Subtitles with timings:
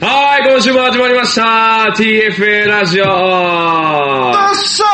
[0.00, 3.06] はい、今週も始まりました TFA ラジオっ
[4.54, 4.86] しゃ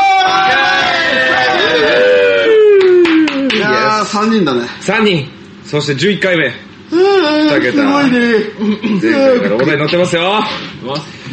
[3.50, 4.60] ーいやー、3人だね。
[4.82, 5.26] 3人、
[5.64, 6.52] そして11回目。
[6.90, 8.20] 二桁すごいね。
[9.00, 10.44] 前回からお題乗ってますよ。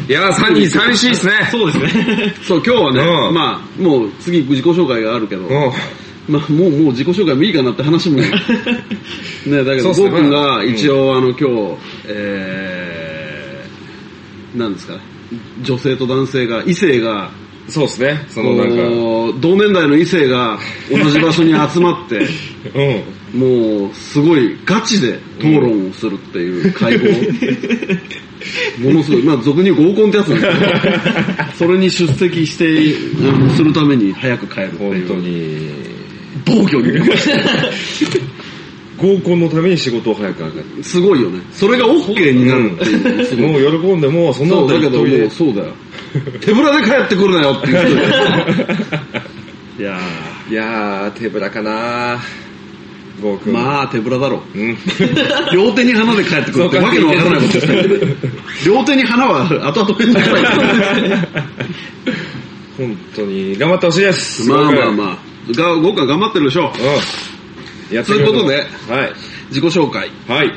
[0.08, 1.34] いやー、3人寂しいですね。
[1.52, 2.34] そうですね。
[2.48, 5.72] そう、今日はね、うんまあ、もう次自己紹介があるけど、うん。
[6.28, 8.30] まあ、もう、もう自己紹介もいいかなって話もね、
[9.46, 15.00] ねだけど、ゴーくんが一応、あの、今日、えー、なんですか、
[15.64, 17.32] 女性と男性が、異性が、
[17.68, 18.26] そうですね。
[18.30, 20.60] そのなんか、こう同年代の異性が
[20.92, 22.28] 同じ場所に集まって、
[23.34, 23.40] うん。
[23.40, 27.06] もう、すごいガチで討論をするっていう会合。
[28.84, 30.98] ものすごい、まあ、俗に合コンってやつなんですけど、
[31.58, 35.08] それに出席して、あのするために早く帰るっていう。
[35.08, 35.81] 本当に。
[36.56, 37.00] 暴挙に。
[39.02, 40.84] 合コンのために仕事を早く上がる。
[40.84, 41.40] すごいよね。
[41.52, 43.26] それが OK になるっていう。
[43.26, 45.74] すごいもう喜んで、もうそんなそう、だけどもうそうだよ。
[46.42, 47.90] 手ぶらで帰ってくるなよっていう人
[49.82, 49.98] いや
[50.50, 52.20] いやー、手ぶらかな
[53.22, 53.54] ゴーくー、ん。
[53.54, 54.58] まあ手ぶらだろう。
[54.58, 54.78] うん。
[55.54, 58.18] 両手に花で帰ってくるってわけのわからないことしてる。
[58.66, 60.44] 両手に花は後々返ってこない。
[62.78, 64.50] 本当に、頑張ってほしいです。
[64.50, 64.92] まあまああ。
[64.92, 65.31] まあ。
[65.56, 67.92] が、僕は頑張ってるでしょう。
[67.92, 67.96] うん。
[67.96, 69.14] やってということではい。
[69.50, 70.10] 自己紹介。
[70.28, 70.54] はい。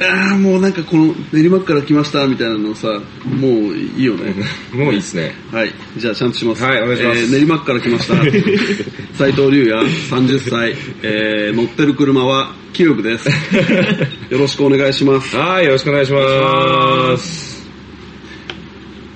[0.00, 4.34] ああ、もうなんかこの練馬区から来ましたみたいなのさ、もういいよね。
[4.74, 5.34] もういいっすね。
[5.52, 5.72] はい。
[5.96, 6.64] じゃあちゃんとします。
[6.64, 8.14] はいお願いしますえー練馬区から来ました。
[9.16, 10.74] 斉藤龍也、30歳。
[11.02, 13.28] えー乗ってる車はキューブです。
[14.30, 15.36] よろしくお願いします。
[15.36, 17.64] はい、よろしくお願いします。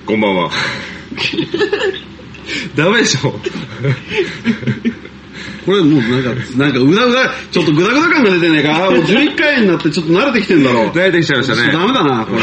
[0.05, 0.51] こんばんは。
[2.75, 3.39] ダメでしょ
[5.65, 8.89] これもうなんか、なんかうだうだ、ちょっとグダグダ感が出てねえか。
[8.89, 10.87] もう11回になってちょっと慣れてきてんだろう。
[10.87, 11.71] 慣れてきちゃいましたね。
[11.71, 12.41] ダメだな、これ。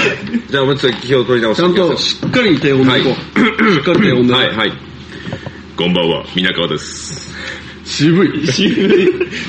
[0.48, 3.74] じゃあもうちょっと気を取り直しちゃんとししっかり手をんでいこう。
[3.74, 4.44] しっかり手をんでいこう。
[4.44, 4.72] はい、はい。
[5.76, 7.34] こんばんは、皆川です。
[7.84, 8.46] 渋い。
[8.46, 9.04] 渋い。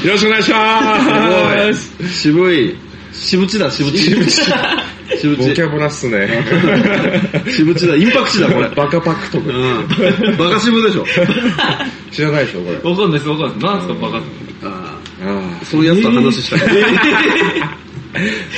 [0.07, 2.21] よろしくお願いします。
[2.21, 2.86] 渋い。
[3.17, 3.97] 渋地だ、渋地。
[3.97, 4.41] 渋地。
[5.19, 5.47] 渋地。
[5.47, 6.43] ボキャブラっすね。
[7.49, 8.69] 渋地だ、インパクチだ、これ。
[8.69, 9.45] バカパクとか。
[9.49, 10.37] うん。
[10.37, 11.05] バカ渋でしょ。
[12.11, 12.91] 知らないでしょ、これ。
[12.91, 13.65] わかんないです、わかんないです。
[13.65, 14.27] なんすか、バカって。
[14.63, 17.86] あああそういうやつと話したい。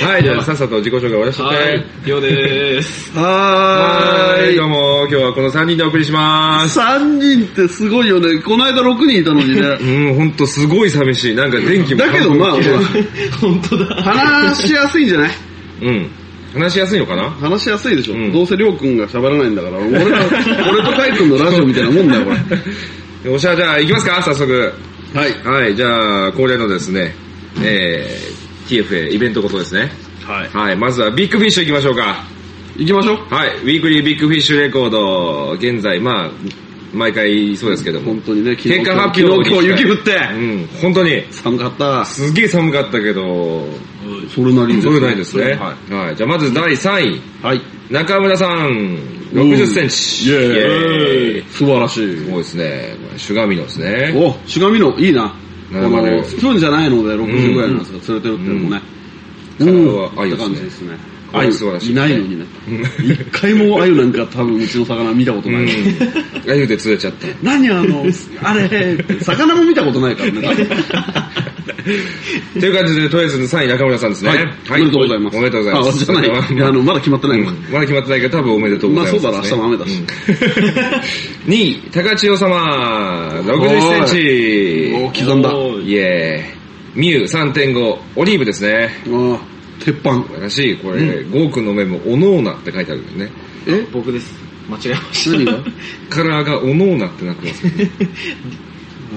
[0.02, 0.06] あ。
[0.12, 1.44] はい、じゃあさっさと自己紹介終わらせて。
[1.44, 3.10] はい、りょうでーす。
[3.18, 4.70] ははい、どうーい。
[4.70, 6.78] も、今日はこの3人でお送りします。
[6.78, 8.38] 3人ってすごいよね。
[8.40, 9.60] この間6人いたのにね。
[9.80, 11.34] うん、ほんとすごい寂しい。
[11.34, 12.64] なんか電気もだけどまあ、ほら、
[13.40, 14.02] 本当だ。
[14.02, 15.30] 話しやすいんじゃない？
[15.82, 16.10] うん。
[16.54, 17.30] 話しやすいのかな？
[17.30, 18.14] 話しやすいでしょ。
[18.14, 19.76] うんどうせりょうくんが喋らないんだから。
[19.78, 20.18] 俺ら、
[20.72, 22.30] 俺とカイくんのラジオみたいなもんだよ、こ
[23.24, 23.30] れ。
[23.30, 24.72] よっしゃ、じゃあ行きますか、早速。
[25.14, 25.34] はい。
[25.44, 27.14] はい、じゃあ、恒例のですね、
[27.62, 28.39] えー、
[28.70, 29.90] TFA イベントことですね。
[30.24, 30.48] はい。
[30.48, 32.24] はい、まずはビッグフィッシュ行きましょうか。
[32.76, 33.34] 行きましょう？
[33.34, 36.30] はい、ウィークリービッグフィッシュレコード、現在、まあ、
[36.94, 38.22] 毎回そうですけども本。
[38.22, 40.16] 当にね、昨日結果発表昨日今日雪降って。
[40.34, 42.04] うん、本当に、寒かった。
[42.04, 43.68] すげえ寒かったけど、
[44.34, 45.54] それなりにそうないですね。
[45.54, 46.16] ははい。
[46.16, 47.20] じゃあまず第3位、い。
[47.42, 47.60] はい。
[47.90, 48.98] 中村さん、
[49.32, 50.30] 60センチ。
[50.30, 52.16] イェーイ素晴らしい。
[52.16, 52.96] すごいですね。
[53.16, 54.12] シュガミノですね。
[54.16, 55.34] お、しがみの、いいな。
[55.70, 58.82] の、スプーンじゃないので60ぐらいのやつが釣れてるっていうのもね。
[58.86, 59.00] うんうん。
[59.54, 60.96] って体は鮎ですね感じですね。
[61.32, 62.46] これ素晴らしいいないのにね。
[63.02, 65.62] 一回も鮎なんか多分うちの魚見たことない。
[65.62, 66.50] うん。
[66.50, 67.26] あゆで釣れちゃった。
[67.42, 68.04] 何あの、
[68.42, 70.40] あれ、魚も見たことないからね。
[72.60, 74.30] という感じで、とりあえず3位中村さんですね。
[74.30, 74.82] はい。
[74.82, 75.36] おめでとうございます。
[75.36, 76.02] おめでとうございます。
[76.02, 76.30] あ、じゃない。
[76.62, 77.52] あの、まだ決まってないのか。
[77.52, 80.02] うんまだ決まってないけど、多分おめでとうございます、まあそうだろ明日も雨だし
[81.46, 84.92] うん 2位、高千代様、60センチ。
[84.94, 85.54] お刻んだ。
[85.54, 87.00] おーイエーイ。
[87.00, 88.90] ミュウ3.5、オリーブですね。
[89.08, 89.38] ああ、
[89.84, 90.14] 鉄板。
[90.14, 90.76] 素晴らしい。
[90.76, 93.36] これ、ゴーくんのメモ、おのーなって書いてあるんだよね。
[93.68, 93.86] え？
[93.92, 94.34] 僕です。
[94.68, 95.36] 間違えました。
[95.36, 95.58] 何が？
[96.08, 97.62] カラーがおのーなってなってます。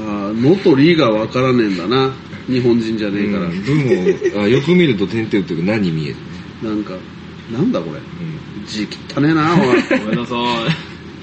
[0.07, 2.13] ああ、のとりがわからねえんだな。
[2.47, 3.45] 日本人じゃねえから。
[3.45, 6.15] うん文も、あよく見ると点々打ってる何見える
[6.61, 6.93] なんか、
[7.51, 7.97] なんだこれ？
[7.97, 9.99] うん字汚ねえな、おい。
[9.99, 10.35] ごめんなさ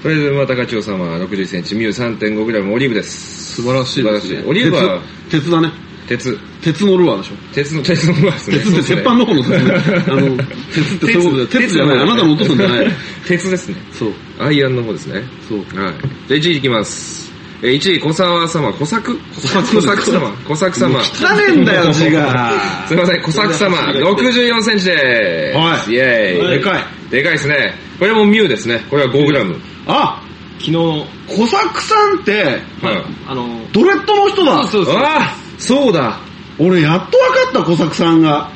[0.03, 3.55] とりあえず、まあ、高千代様、60センチ、ミュウ 3.5g オリーブです。
[3.55, 4.19] 素晴らしいですね。
[4.21, 4.49] 素晴らしい。
[4.49, 5.71] オリーブは、鉄、鉄だね。
[6.07, 6.39] 鉄。
[6.61, 7.35] 鉄のルアーでしょ。
[7.53, 8.57] 鉄の、鉄のルアーですね。
[8.57, 9.73] 鉄って鉄板の方の鉄ね。
[10.07, 10.37] あの、
[10.73, 11.99] 鉄ってそういうことで、鉄じゃない。
[11.99, 12.87] あなたのお父さんじゃない。
[13.27, 13.75] 鉄ですね。
[13.93, 15.23] そう、アイアンの方ですね。
[15.47, 15.59] そう。
[15.59, 15.67] はい。
[15.67, 17.30] じゃあ1位いきます。
[17.63, 19.19] えー、1位、小沢様、小作？
[19.33, 19.47] 小
[19.81, 20.99] 作様、 小作様。
[20.99, 22.53] 汚ねえんだよ、字が。
[22.87, 25.87] すいません、小作様、64センチでーす。
[25.89, 26.49] はいイェーイ。
[26.57, 26.85] でかい。
[27.11, 27.77] でかいですね。
[27.99, 28.83] これもミュウですね。
[28.89, 29.55] これは 5g。
[29.87, 30.21] あ
[30.57, 32.43] 昨日の、小作さんって、
[32.81, 33.03] はい。
[33.27, 34.63] あの、ドレッドの人だ。
[34.67, 34.95] そうそうそう。
[34.95, 36.19] ああそうだ
[36.57, 38.49] 俺やっと分かった、小作さんが。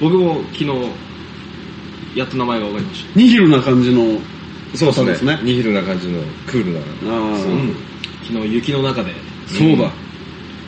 [0.00, 0.70] 僕も昨日、
[2.14, 4.18] やっと名前が分かりましニヒルな感じの。
[4.74, 6.80] そうそうですねニヒルな感じのクールな。
[6.80, 7.87] あた。
[8.30, 9.12] ー昨日雪の中で。
[9.46, 9.90] そうだ。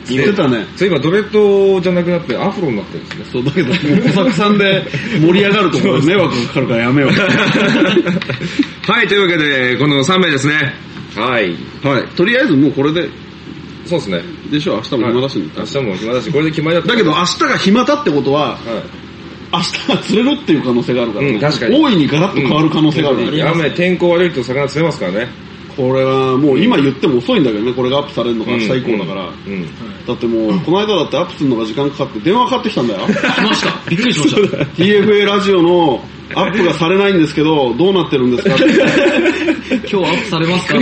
[0.09, 0.65] 言ってたね。
[0.75, 3.25] そういえばドレッドじゃなくなってアフロになってるんですね。
[3.31, 4.83] そう、だけど、もう小作さんで
[5.19, 7.11] 盛り上がるところで迷惑がかかるからやめよう。
[8.91, 10.73] はい、というわけで、この3名ですね。
[11.15, 11.55] はい。
[11.83, 12.03] はい。
[12.15, 13.09] とりあえずもうこれで、
[13.85, 14.21] そうですね。
[14.49, 18.57] でしょ、明日も暇だし、明日も暇だし、これで決まりだっただけど明日が暇だってことは、はい。
[19.53, 25.50] 明日が釣れるっていう可能性があるから、うん確かに大いにガラッと変わる可能性がある、うん雨、天候悪いと魚釣れますからね。
[25.81, 29.29] これはもう今言っても遅いんだけどね、これがアップされるのが明日以降だから。
[29.29, 29.65] うん。
[30.05, 32.99] だってもう、この間だってアップするのが時間かかって電話かかってきたんだよ。
[33.07, 33.89] 来ました。
[33.89, 34.57] びっくりしました。
[34.77, 36.03] TFA ラジオの
[36.35, 38.55] アップがされないんですけど、どうなってるんですか？
[38.55, 38.63] って。
[39.89, 40.79] 今日アップされますか？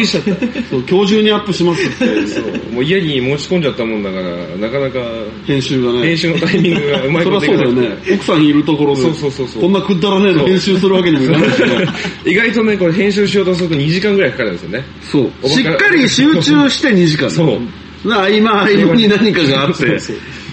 [0.69, 2.28] そう今日中にアップしますって。
[2.28, 2.74] そう。
[2.74, 4.24] もう家に持ち込んじゃったもんだから、
[4.57, 5.00] なかなか
[5.46, 6.07] 編集がね。
[6.07, 7.98] 編集のタイミングがうまいそことりゃそうだよね。
[8.13, 9.01] 奥さんいるところで。
[9.01, 11.88] そうそうそうそうこんなくだらねえの編集するわけにもいかないしね。
[12.25, 14.84] 意外とね、これ編集しようとすると2時間ぐらいかかるんですよね。
[15.02, 15.50] そう。
[15.50, 17.30] しっかり集中して2時間。
[17.31, 18.07] そう。
[18.07, 20.00] な合間合間に何かがあって、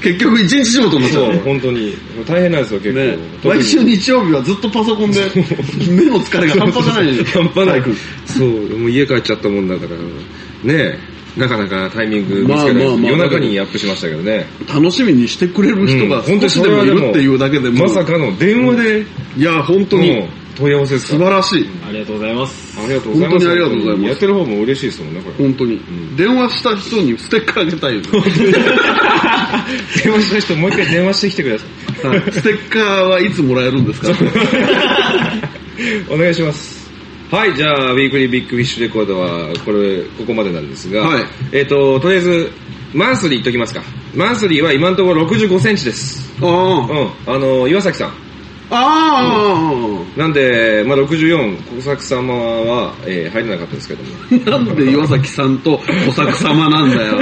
[0.03, 1.39] 結局1日仕事になっちゃそうう、ね。
[1.45, 1.95] 本当に。
[2.27, 3.01] 大変なんですよ、結構。
[3.01, 3.19] ね。
[3.43, 3.61] 特に。
[3.61, 5.21] 毎週日曜日はずっとパソコンで、
[5.91, 7.25] 目の疲れが半端じゃない。
[7.25, 7.83] 半端ない。
[8.27, 9.91] そう、もう家帰っちゃったもんだから、
[10.73, 10.99] ね
[11.37, 14.47] え、なかなかタイミング見つけない、まあまあまあ夜中にアップしましたけどね。
[14.73, 19.07] 楽しみにしてくれる人が本当に少しでもいるっていうだけでも、まさかの電話で、
[19.37, 20.11] いや、本当に。
[20.11, 21.19] もう問い合わせです素。
[21.19, 21.69] 晴らしい。
[21.89, 22.81] ありがとうございます。
[22.81, 23.47] ありがとうございます。
[23.47, 25.37] 本当にありがとうございますやってる方も嬉しいですもんね、これ。
[25.37, 25.75] 本当に。
[25.77, 28.03] ん電話した人にステッカーあげたいよ。
[30.03, 31.69] 電話した人、もう一回電話してきてください。
[32.09, 34.09] はいステッカーはいつもらえるんですか？
[36.11, 36.87] お願いします。
[37.31, 42.53] はい、じゃあ、ウィークリービッグフィッシュレコードは、これ、ここまでなんですが、はいえっ、と、とりあえず、
[42.95, 43.83] マンスリー言っときますか。
[44.15, 46.33] マンスリーは今のところ65センチです。
[46.41, 48.26] あうん、あの、岩崎さん。
[48.71, 50.03] あ。
[50.17, 54.11] あなんで、まあ、64、小作様は、えー入れなかったですけども。
[54.47, 54.51] あ。
[54.65, 57.15] なんで岩崎さんと小作様なんだよ。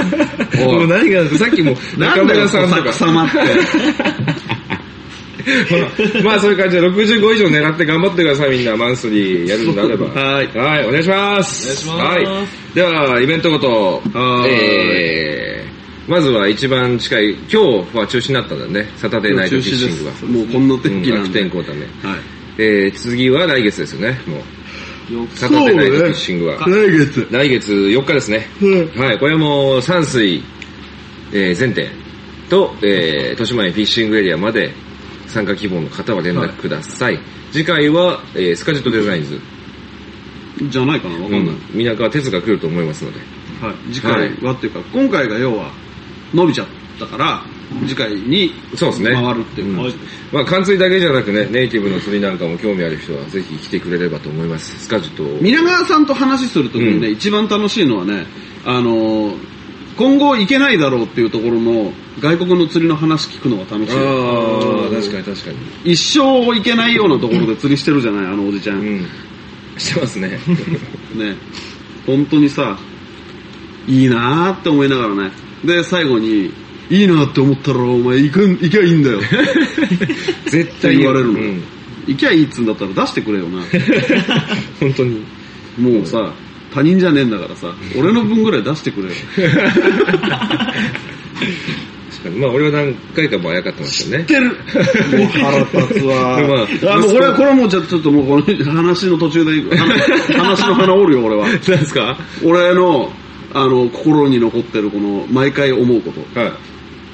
[0.65, 3.37] も おいう何が、さっきも中村さんとか作、様って。
[6.23, 10.07] まあそういう感じで65以上狙って頑張ってくださいみんなマンスリーやるのであれば。
[10.07, 11.63] はいはい、お願いします。
[11.63, 12.27] お願いしますはい。
[12.73, 15.54] では、イベントごと、はいえー、
[16.07, 17.57] まずは一番近い、今日
[17.97, 20.13] は中止になったんだね、サタデーナイトフィッシングは。
[20.43, 21.39] もうこんな天気うん悪なんで。
[21.39, 21.87] 天候だね。
[22.03, 22.19] はい。
[22.57, 24.43] えー、次は来月ですよね、も
[25.09, 25.13] う。
[25.13, 26.57] よサタデーナイトフィッシングは。
[26.67, 27.27] 来月。
[27.31, 28.47] 来月4日ですね。
[28.95, 30.43] はい、これも山水、
[31.33, 31.89] えー、全店
[32.49, 34.73] と、えー、豊島園フィッシングエリアまで
[35.27, 37.19] 参加希望の方は連絡ください。
[37.51, 39.41] 次回は、えー、スカジェットデザインズ。
[40.69, 41.39] じゃないかなわかんない。
[41.39, 41.61] うん。
[41.73, 43.19] 皆川哲が来ると思いますので。
[43.59, 43.93] はい。
[43.93, 45.71] 次回はっていうか、今回が要は
[46.35, 46.67] 伸びちゃっ
[46.99, 47.41] たから、
[47.87, 49.13] 次回にそうですね。
[49.13, 49.95] 回るっていううん感じ。
[50.31, 54.77] まあ、冠水だけじゃなくね、ネイティブの釣りなんかも興味ある人はぜひ来てくれればと思います。
[54.79, 55.39] スカジェットを。
[55.41, 58.25] 皆川さんと話するときにね、うん一番楽しいのはね、
[58.65, 59.55] あのー
[59.97, 63.95] 今後行けないだろうっていうところの外国の釣りの話聞くのが楽しい。
[63.95, 65.91] ああ、確かに確かに。
[65.93, 68.73] 一生行けないようなところで釣りしてるじゃない、あのおじちゃ。
[68.73, 68.79] ね。
[68.81, 69.79] うん。
[69.79, 70.37] してます ね。
[72.05, 72.77] 本当にさ、
[73.87, 75.31] いいなーって思いながらね。
[75.65, 76.51] で、最後に、
[76.89, 79.19] いいなーって思ったらお前行くん、行きゃいいんだよ。
[80.45, 81.63] 絶対言われるのうん
[82.07, 83.63] 行きゃいいっつうんだったら出してくれよな。
[84.79, 85.23] 本当に。
[85.79, 86.31] もうさ、
[86.71, 89.13] 他人じゃねえんだからさ、俺の分ぐらい出してくれよ。
[92.11, 92.39] 確かに。
[92.39, 94.25] まあ、俺は何回かもあやかってましたよね。
[94.27, 96.39] 知ってるもう腹立つわ。
[96.83, 101.47] まああ、もうこれは、これはもうちょちょっともうこの話の途中で、話話の花折るよ、俺は。
[101.47, 102.17] 何ですか？
[102.43, 103.11] 俺の、
[103.55, 106.39] あの、心に残ってるこの、毎回思うこと。
[106.39, 106.51] はい。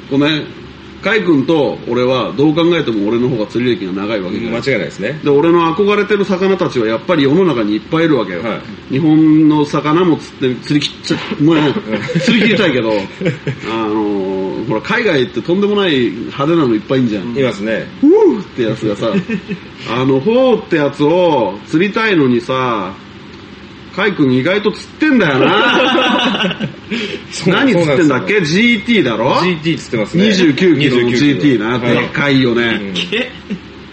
[0.09, 0.43] このね、
[1.03, 4.69] カイ君と俺はどう考えても俺の方が釣り歴が長いわけじゃ間ない。
[4.69, 5.19] 違いないですね。
[5.23, 8.43] で、俺の憧れてる魚たちはやっぱり世の中にいっぱいいるわけよ。
[8.43, 11.73] はい日本の魚も釣って、釣り切っちゃ、もうね
[12.19, 17.37] 釣り切りたいけど、あのーほら、海外ってとんでもない派手なのいっぱいいんじゃん。
[17.37, 17.87] いますね。
[18.01, 19.11] フーってやつがさ、
[19.89, 22.93] あの、フォーってやつを釣りたいのにさ、
[23.95, 26.00] カイ君意外と釣ってんだよな。
[27.47, 30.25] 何釣ってんだっけ ?GT だろ ?GT つってますね。
[30.25, 32.79] 29キロの GT な、はいでっかいよね。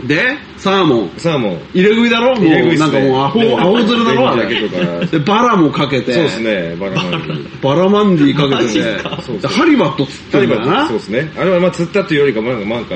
[0.04, 1.10] で、サーモン。
[1.16, 1.60] サーモン。
[1.74, 2.36] 入れ食いだろ？
[2.36, 5.06] もう、なんかもうアホ、アホ釣りだろ？
[5.06, 6.12] で、バラもかけて。
[6.12, 7.46] そうですね、バラマンディ。
[7.62, 10.86] バラマンディかけててそうそうでハリバット釣ってタリバンんだよな。
[10.88, 11.32] そうですね。
[11.36, 12.94] あれはまあ釣ったっていうよりか、なんか、なんか、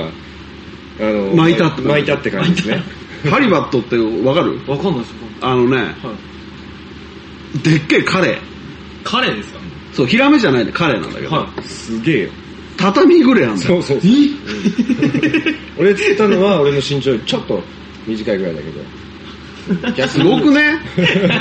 [1.00, 2.82] あの、巻いたって巻いたって感じですね。
[3.30, 4.58] ハリバットってわかる？
[4.68, 5.14] わかんないです。
[5.40, 7.58] あのね、はい。
[7.68, 8.38] でっけえカレー。
[9.04, 9.58] カレーですか
[9.92, 11.30] そう、ヒラメじゃないでカレーなんだけど。
[11.32, 12.30] はすげえよ。
[12.76, 13.68] 畳ぐらいあんだよ。
[13.68, 14.10] そうそうそう。
[15.78, 17.62] 俺釣ったのは俺の身長よりちょっと
[18.06, 18.80] 短いぐらいだけど。
[19.94, 20.78] いや、すごくね？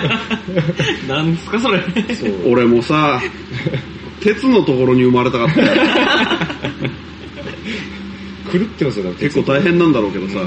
[1.08, 1.80] なんですかそれ。
[2.16, 2.52] そう。
[2.52, 3.22] 俺もさ、
[4.20, 5.68] 鉄のところに生まれたかったよ。
[8.52, 10.40] 狂ってますよ、結構大変なんだろうけどさ。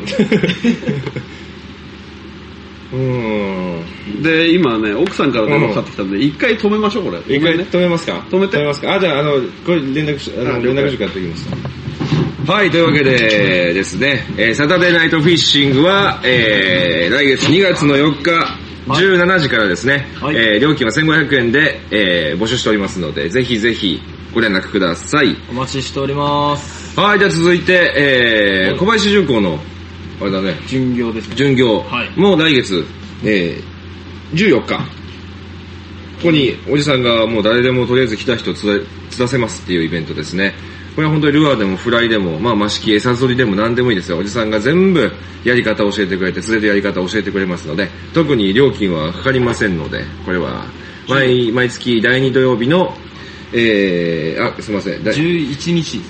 [2.95, 4.23] うーん。
[4.23, 7.19] で、今ね、奥さんから電話かかってきたんで、一回止めましょう、これ。
[7.37, 8.25] 一回止めますか？
[8.31, 8.95] 止めて止めますか？
[8.95, 9.33] あ、じゃあ、あの、
[9.67, 11.49] これ連絡し、あの、連絡時間やっておきます。
[12.47, 18.31] はい、というわけでですね、えーサタデーナイトフィッシングは、えー、来月2月の4日、
[18.87, 23.99] 17時からですね、はいえー料金は1500円で、えー募集しておりますので、ぜひぜひ
[24.35, 25.35] ご連絡ください。
[25.51, 27.01] お待ちしております。
[27.01, 29.59] はい、じゃあ続いて、えー、はい小林重工の、
[30.21, 31.37] あれだね、巡業ですね。
[31.37, 32.85] 巡業、はいもう来月、
[33.25, 34.83] えー、14日、こ
[36.25, 40.55] こにおじさんがもう誰でもとりあえず来た人つだつだせますっていうイベントですね。
[40.95, 44.19] これは本当にルアーでもフライでも、まあ、マシキ、餌釣りでも何でもいいですよ。
[44.19, 45.11] おじさんが全部
[45.43, 50.67] やり方を教えてくれて、釣れるやり方を教えてくれますので、特に料金はかかりませんので、これは
[51.09, 52.97] 毎毎月第2土曜日の、
[53.53, 55.03] えー、あ、すいません。
[55.03, 56.01] だ11日。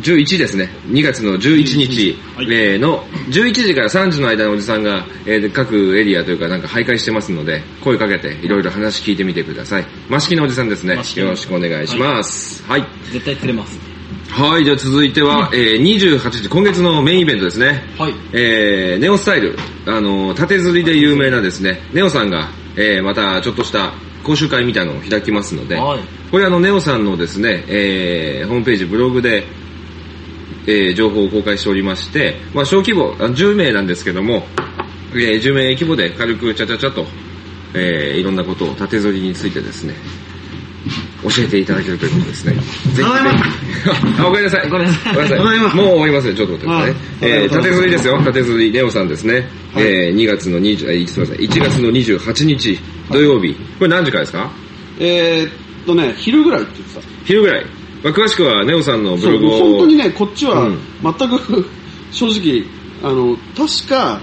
[0.00, 0.70] 11ですね。
[0.86, 9.86] 2月の11日、はいえーの11時から3時の間のおじさんが、えーで各エリアというかなんか徘徊してますので、声かけていろいろ話聞いてみてください。
[10.08, 10.94] マシキのおじさんですね。
[10.94, 12.64] よろしくお願いします。
[12.66, 12.84] はい。
[13.12, 13.78] 絶対釣れます。
[14.30, 17.84] はい、じゃあ続いては、えー28日、今月のメインイベントですね。
[17.98, 18.14] はい。
[18.32, 23.92] えー、ネオスタイル、あの、縦釣りで有名なですね、ネオさんが、えー、またちょっとした
[24.24, 26.00] 講習会みたいなのを開きますので、はい
[26.32, 29.44] これあの、ネオさんのですね、えー、ホームページ、ブログで、
[30.66, 34.46] えー、情報を公開しておりまして、まあ、小規模、あ10名なんですけども、
[35.14, 37.06] えー、10名規模で軽くちゃちゃちゃと、
[37.74, 39.94] えー、いろんなことを縦釣りについてですね、
[41.22, 42.54] 教えていただけるということですね。
[42.94, 43.02] ぜひ。
[44.20, 44.68] あ、おかえりなさい。
[44.68, 45.28] ごめんなさいごめん
[45.62, 45.76] なさい。
[45.76, 46.34] もう終わりますよ。
[46.34, 46.96] ちょっと待ってくださいね。
[47.20, 48.20] えー、縦釣りですよ。
[48.24, 49.48] 縦釣り、ネオさんですね。
[49.74, 51.46] はいえー、2月の20、えーすみません。
[51.46, 52.78] 1月の28日
[53.10, 53.54] 土曜日。
[53.78, 54.50] これ何時からですか？
[54.98, 55.50] えーっ
[55.86, 57.00] とね、昼ぐらいって言ってた。
[57.24, 57.66] 昼ぐらい。
[58.02, 59.50] まあ、詳しくはネオさんのブログを。
[59.50, 61.66] もう本当にね、こっちはうん全く
[62.10, 62.64] 正直、
[63.02, 64.20] あの、確か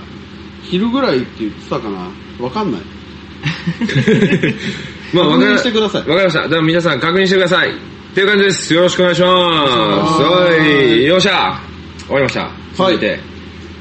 [0.63, 2.09] 昼ぐらいって言ってたかな。
[2.39, 2.81] わかんない。
[5.13, 6.47] まあ、確認してくださいわかりました。
[6.47, 7.71] では皆さん確認してください。
[7.71, 7.73] っ
[8.13, 8.73] ていう感じです。
[8.73, 9.31] よろしくお願いします。
[10.23, 11.05] はい。
[11.05, 11.59] よっしゃ。
[12.05, 12.51] 終わりました。
[12.73, 13.19] 続いて、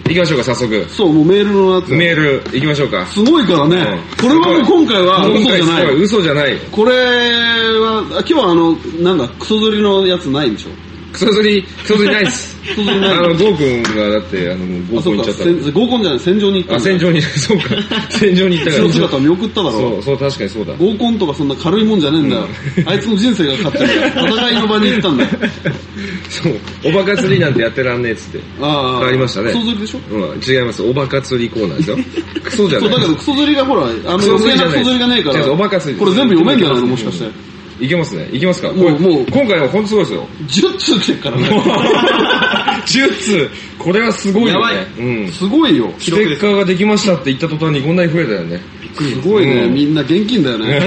[0.09, 0.87] 行きましょうか、早速。
[0.89, 1.91] そう、もうメールのやつ。
[1.93, 3.07] メール、行きましょうか。
[3.07, 3.77] すごいからね。
[3.77, 3.81] う
[4.27, 5.95] んこれはもう今回は嘘じゃない。
[5.97, 6.59] 嘘じゃない。
[6.73, 10.88] これは、あ今日はあの、なんだ、クソ釣りのやつないんでしょ？
[11.19, 12.57] クソ釣り、クソ釣りないっす。
[12.63, 17.65] クソ釣りないあの、ゴーくんがだって、あの、合あ、そうか、コン行っちゃったせん合コンじゃない、戦場に行ったあ、んだよ戦場に、そうか。
[18.11, 18.93] 戦場に行ったから。
[18.93, 20.75] 姿を見送っただろそう、そう、確かにそうだ。
[20.79, 22.49] 合コンとかそんな軽いもんじゃねえんだよ。
[22.87, 23.85] あいつの人生がかかってる。
[24.15, 25.31] 戦いの場に行ったんだよ。
[26.31, 28.41] そう、おバカ釣りなんてやってらんねえっつって。
[28.61, 30.01] あありましたねクソ釣りでしょ？
[30.15, 30.83] うん、違います。
[30.83, 31.99] おバカ釣りコーナーですよ。
[32.45, 32.91] クソじゃそう。
[32.91, 37.58] だけどクソ釣りがほら、あのクソ余計な釣りじゃないクソ釣りがねえか違うおバカら、釣りこれ全部読めんじゃないのもしかして。
[37.81, 38.29] いけますね。
[38.33, 40.29] いけますかもうもう今回は本当すごいですよ。
[40.47, 41.49] 10通来てっからね。
[42.87, 44.53] 10通これはすごいよね。
[44.53, 45.33] やばいうん。
[45.33, 45.93] すごいよ。
[45.99, 48.61] ステッカーができましたって言った途端にこんなに増えたよね。
[48.95, 49.53] すごいね。
[49.63, 50.83] うんみんな現金だよね。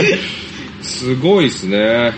[0.82, 2.12] すごいっすね。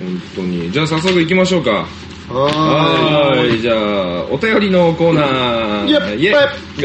[0.00, 0.72] 本当に。
[0.72, 1.86] じゃあ早速行きましょうか。
[2.28, 3.60] はい。
[3.60, 5.90] じゃあ、お便りのコーナー。
[5.90, 6.00] よ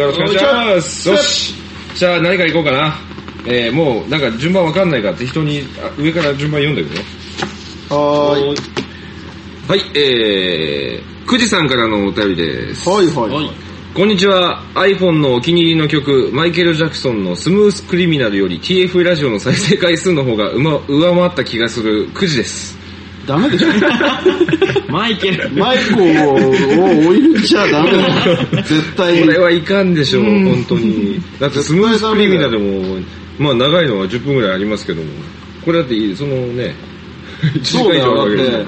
[0.07, 1.09] ろしくお願いします。
[1.09, 1.55] よし。
[1.95, 2.95] じゃあ何から行こうかな。
[3.45, 7.01] えー、もうなんか順番わかんないから適当にあ上から順番読んでいくね。
[7.89, 8.79] はーい。
[9.69, 12.89] はい、えー、くじさんからのお便りです。
[12.89, 13.29] はいはい。
[13.29, 13.69] はい。
[13.95, 14.63] こんにちは。
[14.75, 22.77] iPhone のお気に入りの曲、マイケル・ジャクソンのスムース・クリミナルより TF ラジオの再生回数の方がうま上回った気がするくじです。
[23.25, 23.67] ダメでしょ。
[24.91, 25.49] マイケル。
[25.51, 27.91] マイコを置いちゃダメ。
[28.63, 31.21] 絶対これはいかんでしょう、うん本当に。
[31.39, 32.97] だってスムース・クリミナルも、
[33.39, 35.07] まあ長いのは10分ぐらいありますけども、
[35.65, 36.75] これだっていい、そのね、
[37.55, 38.67] 1時間以そうだよ、上あるわけです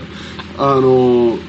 [0.57, 1.39] あのー、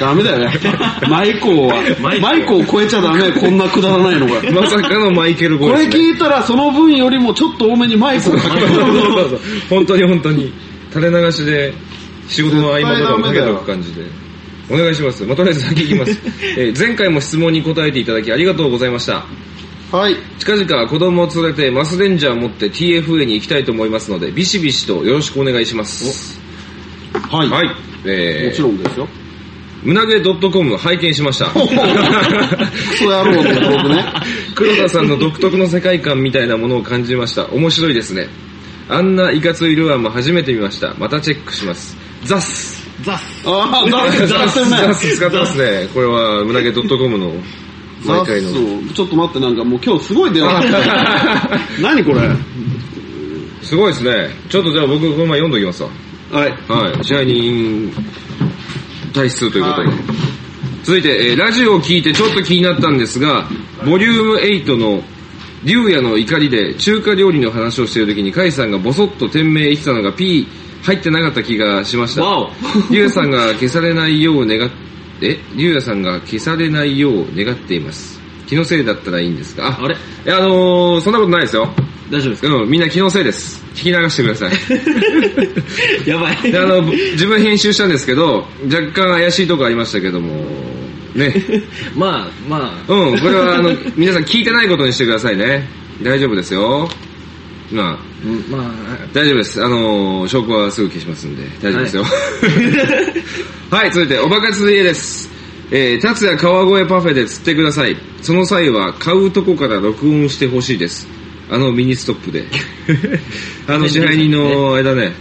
[0.00, 0.52] ダメだよね。
[1.08, 1.74] マイコーは。
[2.00, 4.42] マイコーマイコーを超えちゃダメ、こんなくだらないのが。
[4.52, 6.04] まさかのマイケル・ゴこれーです、ね。
[6.10, 9.40] 聞いたらその分よりもちょっと多めにマイコーかけてそうそうそう
[9.70, 10.52] 本当に本当に。
[10.92, 11.74] 垂れ流しで
[12.28, 14.02] 仕事の合間とかもかけておく感じで。
[14.68, 15.24] お願いします。
[15.24, 16.20] まあ、とりあえず先行きます。
[16.58, 19.24] えー前回も質問に答えていただきありがとうございました。
[19.96, 20.16] はい。
[20.38, 26.38] 近々子供を連れてマスレンジャー持って TFA に行きたいと思いますので、ビシビシとよろしくお願いします。
[27.14, 27.48] はい。
[27.48, 27.68] はい。
[28.04, 29.08] えー、もちろんですよ。
[29.82, 31.46] 胸毛 .com 拝見しました。
[31.46, 31.58] ク
[32.98, 34.04] ソ野郎のブログね。
[34.54, 37.46] 黒田さんの独特の世界観みたいなものを感じました。
[37.46, 38.28] 面白いですね。
[38.90, 40.94] あんないかついルアーも初めて見ました。
[40.98, 41.96] またチェックします。
[42.24, 44.76] ザスザスああ、ザス、ザスね。
[44.88, 45.88] ザス使ってますね。
[45.94, 47.32] これは、胸毛 .com の
[48.04, 48.92] 毎ザ回の。
[48.92, 51.60] ちょっと待って、なんかもう今日すごい電話来た。
[51.80, 52.20] 何これ？
[53.62, 54.30] すごいですね。
[54.48, 55.88] ちょっとじゃあ僕この前読んどきますわ。
[56.32, 56.54] はい。
[56.68, 57.04] はい。
[57.04, 57.92] 支配人
[59.12, 59.88] 体質ということで。
[59.88, 59.98] はい
[60.86, 63.48] 続いて、えーラジオを聞いてちょっと気になったんですが、
[63.84, 65.02] ボリューム8の
[65.64, 70.46] 竜也の怒りで中華料理の話をしている時に、カイさんがボソッと店名言ってたのが P
[70.84, 72.22] 入ってなかった気がしました。
[72.22, 72.50] わお
[72.94, 74.70] 竜也さんが消されないよう願っ、
[75.22, 78.20] え竜也さんが消されないよう願っています。
[78.46, 79.94] 気のせいだったらいいんですが、あれ？
[79.94, 81.68] いや、あのー、そんなことないですよ。
[82.10, 82.54] 大丈夫ですか？
[82.54, 83.64] うん、みんな気のせいです。
[83.74, 84.50] 聞き流してください。
[86.08, 86.52] やばい。
[86.52, 90.44] であの、自分編集したんですけど、若干怪しいとこありましたけども、
[91.14, 91.34] ね。
[91.96, 95.68] まあ、まあ、うん、これはあの、皆さん聞いてないことにしてくださいね。
[96.02, 96.88] 大丈夫ですよ。
[97.72, 97.98] まあ、うん
[98.48, 98.70] まあ、
[99.12, 99.64] 大丈夫です。
[99.64, 102.04] あの、証拠はすぐ消しますんで、大丈夫ですよ。
[103.70, 105.30] はい、 続いて、おばかつ家です。
[105.70, 107.96] えー、達也川越パフェで釣ってください。
[108.22, 111.08] その際は、買うとこから録音してほしいです。
[111.48, 112.44] あのミニストップで。
[113.68, 115.14] あの支配人の間ね、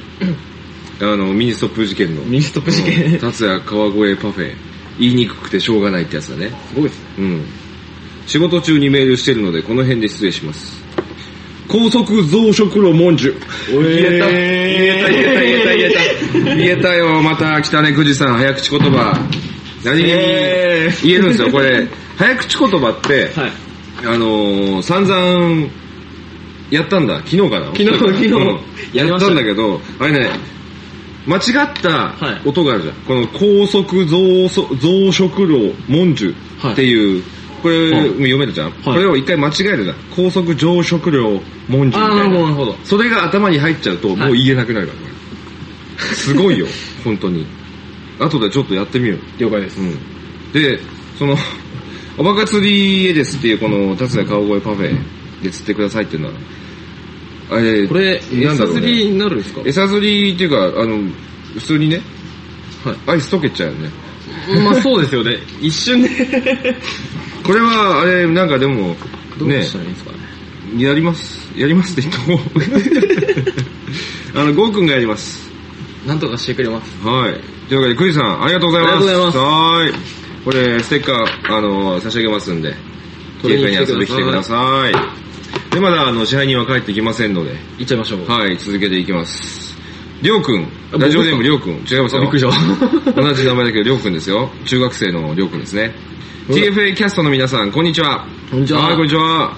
[1.00, 2.24] あの、ミニストップ事件の。
[2.24, 4.54] ミニストップ事件うん達也川越パフェ。
[4.98, 6.52] 言いにくくてしょうがないってやつだね。
[6.70, 7.06] すごいですね。
[7.20, 7.42] うん。
[8.26, 10.85] 仕事中にメールしてるので、この辺で失礼します。
[11.68, 13.34] 高速増殖路文殊。
[13.70, 14.28] 言えた。
[14.28, 16.56] 言えた、言えた、言えた、言えた。
[16.56, 19.20] 言えたよ、また、北根久慈さん、早口言葉。
[19.84, 21.88] 何気にえ言えるんですよ、これ。
[22.18, 23.52] 早口言葉って、はい。
[24.06, 25.68] あのー、散々、
[26.72, 27.18] やったんだ。
[27.18, 28.58] 昨日かな昨日昨日うんやっ
[28.94, 30.30] やりましたたんだけど、あれね、
[31.28, 32.96] 間違ったはい音があるじゃん。
[32.96, 34.18] この高速増
[34.48, 36.36] 殖路文殊
[36.72, 37.24] っていう、
[37.62, 39.96] これ、はい読めるじゃん、これを一回間違えるじゃん。
[40.16, 42.48] 高速増殖路文殊みたいなるほど、なな。
[42.50, 42.76] るほど。
[42.84, 45.06] それが頭に入っちゃうと、もう言えなくなるから、こ
[46.10, 46.16] れ。
[46.16, 46.68] すごいよ、
[47.04, 47.46] 本当に。
[48.20, 49.20] 後でちょっとやってみよう。
[49.40, 49.80] 了解です。
[49.80, 49.98] うん。
[50.54, 50.80] で、
[51.18, 51.38] その、
[52.18, 54.96] おバカ釣り絵ですっていうこの、達也川越パフェ
[55.44, 56.34] で釣ってくださいっていうのは、
[57.52, 59.12] あれ、これ、餌釣りね。
[59.12, 59.62] になるんですか？
[59.66, 61.00] 餌釣りっていうか、あの、
[61.56, 62.02] 普通にね、
[62.84, 63.90] はいアイス溶けちゃうよね。
[64.64, 65.38] まあそうですよね。
[65.62, 66.10] 一瞬で。
[67.46, 68.96] これは、あれ、なんかでも、ね
[69.38, 70.84] どうしたらいいんですかね？
[70.84, 71.48] やります。
[71.56, 72.40] やりますって言っても、
[74.42, 75.50] あの、ゴーくんがやります。
[76.08, 77.08] なんとかしてくれます。
[77.08, 77.40] はい。
[77.70, 78.96] というわけで、クリスさん、ありがとうございます。
[78.98, 79.94] ありがとうございますはーい。
[80.44, 82.76] これ、ステッカー、あの、差し上げますんで、
[83.42, 85.74] 取りにに遊びに来てください。
[85.74, 88.30] で、まだ、あの、支配人は帰ってきませんので、いっちゃいましょう。
[88.30, 89.65] はい、続けていきます。
[90.26, 92.18] りょうくん、あラジオネーム僕りょうくん、違いますよ。
[92.18, 94.52] あびっくりした 同じ名前だけど、りょうくんですよ。
[94.66, 95.94] 中学生のりょうくんですね。
[96.48, 98.26] TFA キャストの皆さん、こんにちは。
[98.50, 99.56] こんにちははい、こんにちは。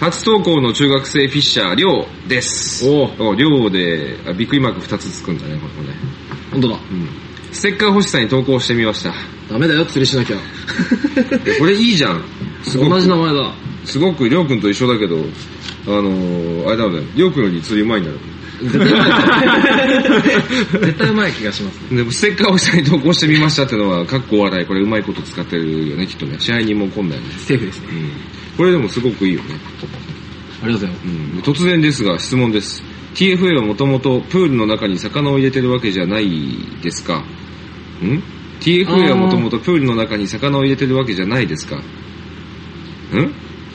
[0.00, 2.84] 初投稿の中学生フィッシャー、りょうです。
[2.84, 5.96] おおりょうで、あびっくりマーク2つつくんだね、これね。
[6.50, 6.74] 本当だ。
[6.74, 7.08] うん。
[7.52, 9.14] ステッカー欲しさに投稿してみました。
[9.48, 10.36] ダメだよ、釣りしなきゃ。
[11.46, 12.24] えこれいいじゃん。
[12.64, 13.54] すごく同じ名前だ。
[13.84, 15.24] すごくりょうくんと一緒だけど、
[15.86, 18.16] あのー、あれだね、りょうくんより釣りうまいんだよ。
[18.62, 19.22] 絶対うまい
[20.02, 21.96] ですよ絶対うまい気がしますね。
[21.96, 24.66] でもステッカーを下に投稿してみましたってのは、かっこ笑い。
[24.66, 26.38] これうまいこと使ってるよね、きっとね。
[26.38, 27.30] 支配人も来んだよね。
[27.38, 27.88] セーフですね。
[27.90, 28.10] うん。
[28.56, 29.54] これでもすごくいいよね。
[30.62, 31.06] ありがとうございます。
[31.06, 31.54] うん。
[31.54, 32.82] 突然ですが、質問です。
[33.14, 36.28] TFA はもともとプールの中に魚を入れてるわけじゃない
[36.82, 38.22] ですかん
[38.60, 41.82] ?TFA はもともとプールの中に魚を入れてるわけじゃないですかん？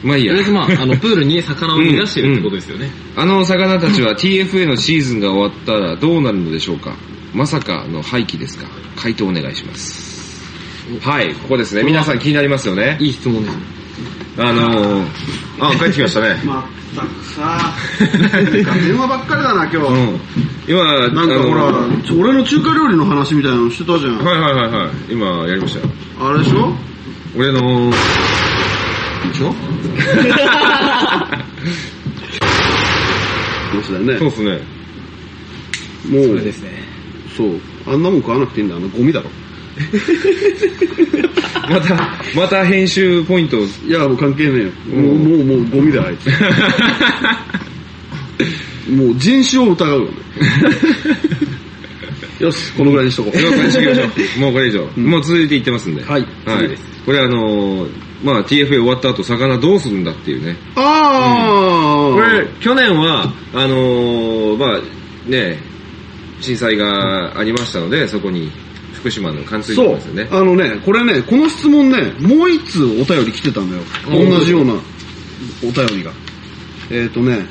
[0.04, 0.46] まあいいやとりあえ。
[0.46, 2.90] ずまあ、あの、プールに魚を逃がしてるってことですよね。
[3.16, 6.96] あの魚たちは TFA のシーズンが終わったらどうなるのでしょうか？
[7.34, 8.68] まさかの廃棄ですか？
[8.96, 10.18] 回答お願いします。
[11.02, 11.84] はい、ここですね。
[11.84, 12.98] 皆さん気になりますよね。
[13.02, 13.62] いい質問ですね。
[14.40, 15.06] あのー、
[15.60, 16.40] あ、帰ってきましたね。
[16.46, 16.64] まっ
[16.96, 17.74] たくさ、
[18.20, 19.78] なんか電話ばっかりだな、今日。
[19.78, 20.20] うん。
[20.68, 21.74] 今、なんかほら、
[22.16, 24.18] 俺の中華料理の話みたいなのしてたじゃん。
[24.24, 24.90] はいはいはいはい。
[25.10, 25.90] 今やりましたよ。
[26.22, 26.72] あれでしょ？
[27.36, 27.92] 俺の、
[29.30, 29.54] でしょ？
[33.84, 34.18] そうだよね？
[34.20, 34.60] そうっすね。
[36.10, 36.70] もうそれで、すね。
[37.36, 37.60] そう。
[37.86, 38.76] あんなもん食わなくていいんだ。
[38.76, 39.30] あの、ゴミだろ。
[41.70, 43.68] また、また編集ポイントを。
[43.88, 45.02] いや、もう関係ねえよ。
[45.02, 46.28] もう、もう、もう、ゴミだよ、あいつ。
[48.90, 50.12] もう、人種を疑うよね。
[52.40, 53.38] よし、このぐらいにしとこう。
[53.42, 54.06] もうこれ次行きましょ
[54.38, 54.40] う。
[54.42, 54.88] もうこれ以上。
[54.98, 56.04] うんもう続いていってますんで。
[56.04, 56.84] はいはい次です。
[57.06, 57.90] これあのー、
[58.24, 60.56] まあ TFA 終わった後、魚どうするんだっていうね。
[60.76, 65.60] ああ、これ、去年は、あのー、まあ、ね、
[66.42, 68.52] 震災がありましたので、そこに
[68.94, 70.28] 福島の冠水そうですよね。
[70.32, 73.84] あのね、これね、この質問ね、もう一通お便り来てたんだよ。
[74.10, 76.12] うん同じようなお便りが。
[76.90, 77.46] えっ、ー、とね、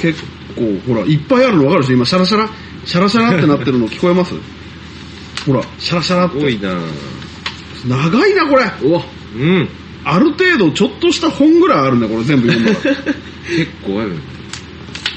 [0.00, 0.22] 結
[0.54, 1.96] 構、ほら、いっぱいあるの分かるでしょ？
[1.96, 2.48] 今、シャラシャラ、
[2.84, 4.34] シャラシャラってなってるの聞こえます？
[5.46, 6.38] ほら、シャラシャラって。
[6.44, 6.78] 多いな
[7.86, 8.64] 長いな、これ。
[8.82, 9.02] うわ、
[9.36, 9.68] うん。
[10.04, 12.76] ある程度、ちょっとした本ぐらいあるね、これ全部読んだら。
[13.46, 14.16] 結構ある。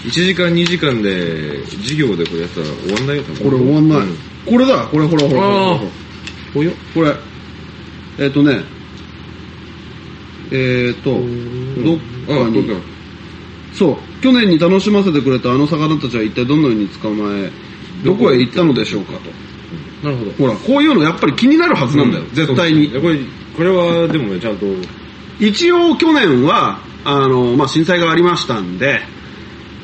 [0.05, 3.99] 1時間2時間で、授業でこれやったら終わんないよ、これ終わんない。
[3.99, 5.79] うんこれだ、これほらほらほらほら
[6.53, 6.71] ほら。
[6.93, 7.15] これ。
[8.17, 8.63] えっ、とね、
[10.51, 11.11] えっ、と、
[11.83, 12.83] どっあ、かにどっか。
[13.73, 17.51] そう、去年に楽しませてくれたあの魚たちは一体どのように捕まえ、
[18.03, 19.19] どこへ行ったのでしょうかと。
[20.03, 20.31] なるほど。
[20.31, 22.89] ほら、こういうのやっぱり気になるはずなんだよ、絶対に。
[22.89, 23.19] これ、
[23.55, 24.65] これはでもね、ちゃんと、
[25.39, 29.01] 一応去年は、あの、まあ、震災がありましたんで、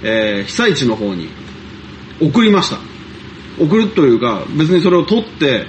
[0.04, 1.30] えー被災地の方に
[2.22, 2.78] 送りました。
[3.60, 5.66] 送るというか、別にそれを取って、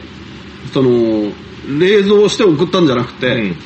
[0.73, 1.33] その、
[1.79, 3.57] 冷蔵して送ったんじゃなくて、うん。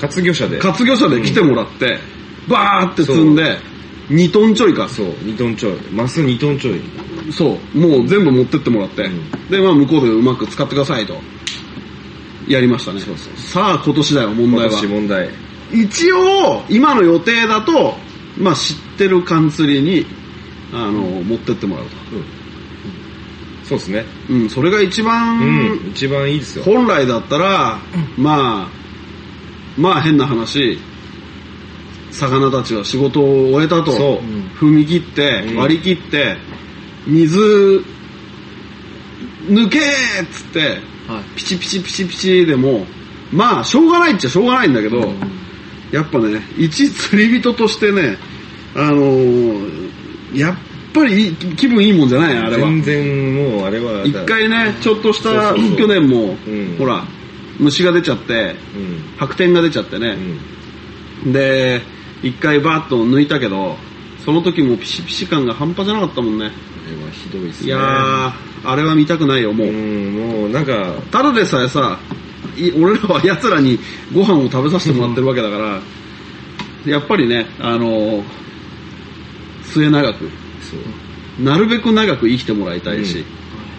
[0.00, 0.58] 活魚車で。
[0.58, 1.98] 活魚車で来てもらって、
[2.48, 3.58] バーって積んで、
[4.10, 4.88] 2トンちょいか。
[4.88, 5.72] そう、2トンちょい。
[5.92, 6.80] マス2トンちょい。
[7.30, 11.14] そう、もう全部持ってってもらって、うんで、まあ向こうでうまく使ってくださいと。
[12.48, 13.00] やりましたね。
[13.00, 14.80] そうそうさあ今年だよ、問今題は。
[14.80, 15.30] 年問題。
[15.72, 17.96] 一応、今の予定だと、
[18.36, 20.06] まあ知ってる缶釣りに、
[20.72, 21.90] あの、持ってってもらうと。
[23.64, 24.04] そうですね。
[24.28, 25.90] うん、それが一番、うん。
[25.90, 26.64] 一番いいですよ。
[26.64, 27.78] 本来だったら、
[28.16, 28.68] まあ、
[29.78, 30.78] まあ変な話、
[32.10, 34.20] 魚たちは仕事を終えたと
[34.60, 36.36] 踏み切ってう、ん割り切って、
[37.06, 37.84] 水、
[39.48, 39.82] 抜けー
[40.24, 40.60] っつって、
[41.08, 41.36] はい。
[41.36, 42.86] ピチピチピチピチでも、
[43.32, 45.12] まあ、しょうがないっちゃしょうがないんだけど、
[45.90, 48.16] やっぱね、一釣り人としてね、
[48.74, 49.82] あのー
[50.34, 50.56] やっ
[50.94, 52.68] ぱり気分いいもんじゃないあれは。
[52.68, 54.04] 全然もう、あれは。
[54.04, 57.04] 一回ね、ちょっとした、去年も、うんほら、
[57.58, 59.18] 虫が出ちゃって、うん。
[59.18, 60.16] 白点が出ちゃってうね。
[61.26, 61.32] ん。
[61.32, 61.82] で、
[62.22, 63.76] 一回バーッと抜いたけど、
[64.24, 66.50] その時もピシピシ感が半端じゃなかったもんね。
[66.86, 67.66] あれはひどいですね。
[67.68, 68.32] いやー、
[68.64, 69.68] あれは見たくないよ、もう。
[69.68, 71.98] うん、もうなんか、ただでさえさ、
[72.56, 73.78] い俺らは奴らに
[74.12, 75.80] ご飯を食べさせてもらってるわけだから、
[76.84, 78.22] やっぱりね、あのー
[79.72, 80.28] 末永く、
[80.60, 81.42] そう。
[81.42, 83.24] なるべく長く生きてもらいたいし、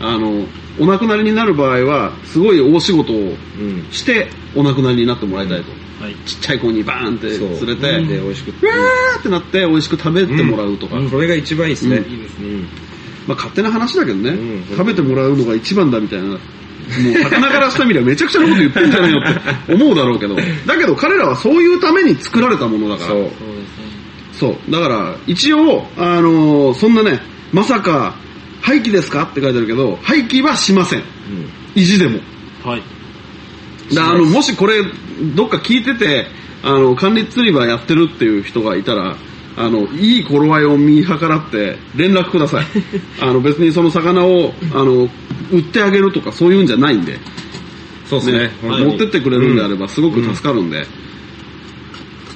[0.01, 0.45] あの、
[0.79, 3.87] お亡くなりになる場合は、すごい大仕事をうん。
[3.91, 5.71] してお亡くなりになってもらいたいと。
[6.03, 6.15] はい。
[6.25, 7.49] ちっちゃい子にバーンってそう。
[7.67, 8.49] 連れて、で、美味しく。
[8.49, 11.97] うわーってなって美味しく食べてもらうとか、うんこれが一番いいですね。
[11.97, 12.47] うんいいですね。
[13.23, 13.29] うん。
[13.29, 16.27] まあ勝手な話だけどね、うん食べてもらうのが一番だみたいな。
[16.27, 16.37] もう、
[17.23, 23.09] 魚からしてみればめちゃくちゃなこと言ってんじゃないよって 思うだろうけど、だけど彼らはそういうために作られたものだから。
[23.09, 23.17] そう。
[23.19, 23.93] そうですね。
[24.33, 24.71] そう。
[24.71, 28.15] だから、一応、あのーそんなね、まさか、
[28.61, 30.99] 廃棄ですかって書いてあるけど、廃棄はしません。
[30.99, 31.05] うん。
[31.75, 32.19] 意地でも。
[32.63, 32.83] はい。
[33.93, 34.83] だあの、もしこれ、
[35.35, 36.27] どっか聞いてて、
[36.63, 39.17] あの、管理釣り場やってるっていう人がいたら、
[39.55, 42.65] あの、いい頃合いを見計らって連絡ください。
[43.21, 45.09] あの、別にその魚を、あの、
[45.51, 47.19] 売ってあげるとかそういうんじゃないんで、
[48.09, 48.51] そうですね。
[48.61, 50.85] 持ってってくれるんであればすごく助かるんで、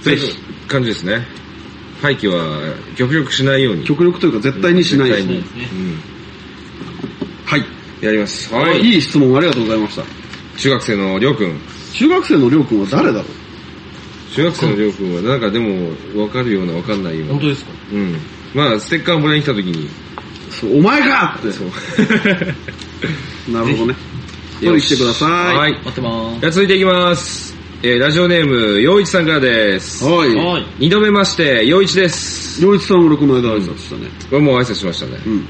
[0.01, 1.27] ぜひ、感じですね。
[2.01, 3.83] 廃棄は極力しないように。
[3.83, 5.91] 極力というか絶対にしない絶対にそうですね
[7.45, 7.59] はい。
[7.59, 8.05] うん。
[8.05, 8.53] やります。
[8.53, 8.81] はい。
[8.81, 10.03] いい質問ありがとうございました。
[10.57, 11.59] 中学生のりょうくん。
[11.93, 13.46] 中学生のりょうくんは誰だろう？
[14.37, 17.33] 中学生のりょうくんはなんかでも分かるような分かんないような。
[17.33, 17.71] 本当ですか？
[17.91, 18.15] うん。
[18.53, 19.89] まあ、ステッカーもらいに来た時に。
[20.51, 21.51] そうお前かって。
[21.51, 21.67] そう。
[23.51, 23.95] なるほどね。
[24.61, 25.57] 取り来てください。
[25.57, 25.73] はい。
[25.73, 27.55] 待ってまじゃあ続いていきます。
[27.81, 30.03] えー、ラジオネーム、陽一さんからです。
[30.03, 30.65] はい。
[30.79, 32.63] 二度目まして、陽一です。
[32.63, 34.07] 洋一さん俺この間挨拶したね。
[34.29, 35.19] これもう挨拶しましたね。
[35.25, 35.45] うん。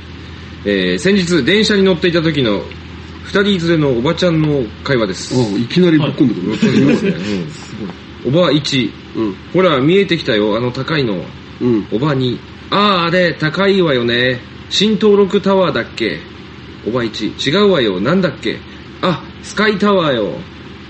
[0.65, 2.63] えー、先日、電車に乗っていた時の、
[3.23, 5.35] 二人連れのおばちゃんの会話です。
[5.35, 6.57] あいきなりぶっ込んでくる。
[6.57, 7.11] そうですね。
[7.11, 7.13] う
[7.85, 8.06] ん。
[8.27, 9.35] おば1、うん。
[9.53, 11.23] ほら、見えてきたよ、あの高いの。
[11.61, 11.87] うん。
[11.91, 12.37] おば2、
[12.69, 14.41] ああ、あれ、高いわよね。
[14.69, 16.19] 新登録タワーだっけ
[16.85, 18.59] おば1、違うわよ、なんだっけ
[19.01, 20.39] あ、スカイタワーよ。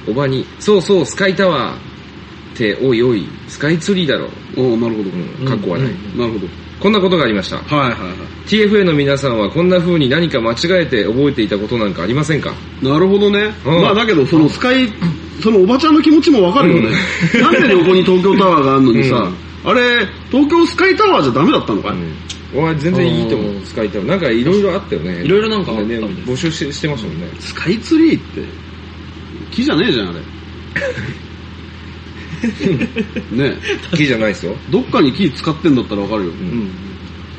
[0.08, 1.76] おば2、そうそう、スカイタワー。
[1.76, 4.30] って、おいおい、スカイツリーだろ。
[4.56, 5.10] おなるほど。
[5.42, 6.48] うん、かっこ笑い、うんなるほど。
[6.80, 7.58] こんなことがありました。
[7.58, 12.86] はいはいは TFA の皆さんはこんな風に何か間違えて覚えていたことなんかありませんかい。
[12.86, 13.52] なるほどね。
[13.66, 14.88] うんまあだけど、そのスカイ、
[15.42, 16.96] そのおばちゃんの気持ちもわかるよね。
[17.42, 19.30] なんで横に東京タワーがあるのにさ、
[19.64, 22.14] あれ、東京スカイタワーじゃダメだったのかい、うん。
[22.56, 24.08] 俺全然いいと思う、うんスカイタワー。
[24.08, 25.24] なんかいろいろあったよね。
[25.24, 27.28] いろいろなんかあったね募集ししてましたもんね。
[27.40, 28.44] スカイツリーって、
[29.52, 30.20] 木じゃねえじゃん、あれ。
[33.32, 33.58] ね
[33.96, 34.56] 木じゃないですよ。
[34.70, 36.32] どっかに木使ってんだったらわかるよ。
[36.32, 36.70] うん。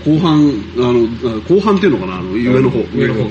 [0.05, 2.85] 後半、あの、あ後半っていうのかな、あの、上の方。
[2.95, 3.31] 上の方。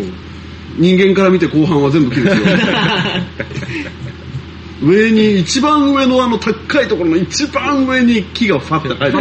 [0.77, 2.47] 人間から見て後半は全部木ですよ。
[4.84, 9.12] 上に、一番上のあの高いところの一番上に木がファって生え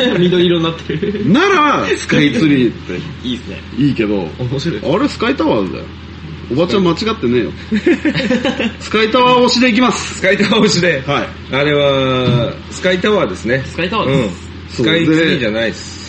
[0.00, 0.18] てる。
[0.18, 1.32] 緑色になってる。
[1.32, 3.62] なら、スカイツリーっていいですね。
[3.78, 4.80] いいけど、面白い。
[4.94, 5.84] あれスカイタワーだよ。
[6.52, 7.52] おばちゃん間違ってねえよ。
[8.80, 10.14] スカイタワー推しでいきます。
[10.16, 11.02] スカイタワー推しで。
[11.06, 11.28] はい。
[11.54, 13.62] あれは、スカイタワーですね。
[13.66, 14.30] スカイタワーうんで。
[14.70, 16.06] スカイツリーじゃないです。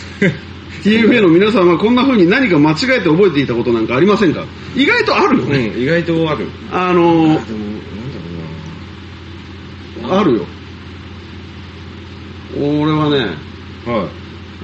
[0.84, 4.44] TFA の皆さんはこんな風に何か間違えて覚えていたことなんかありませんか？
[4.76, 5.72] 意外とあるようね。
[5.76, 6.46] ん、意外とある。
[6.70, 7.67] あのー
[10.10, 10.46] あるよ。
[12.56, 13.36] 俺はね。
[13.86, 14.08] はい。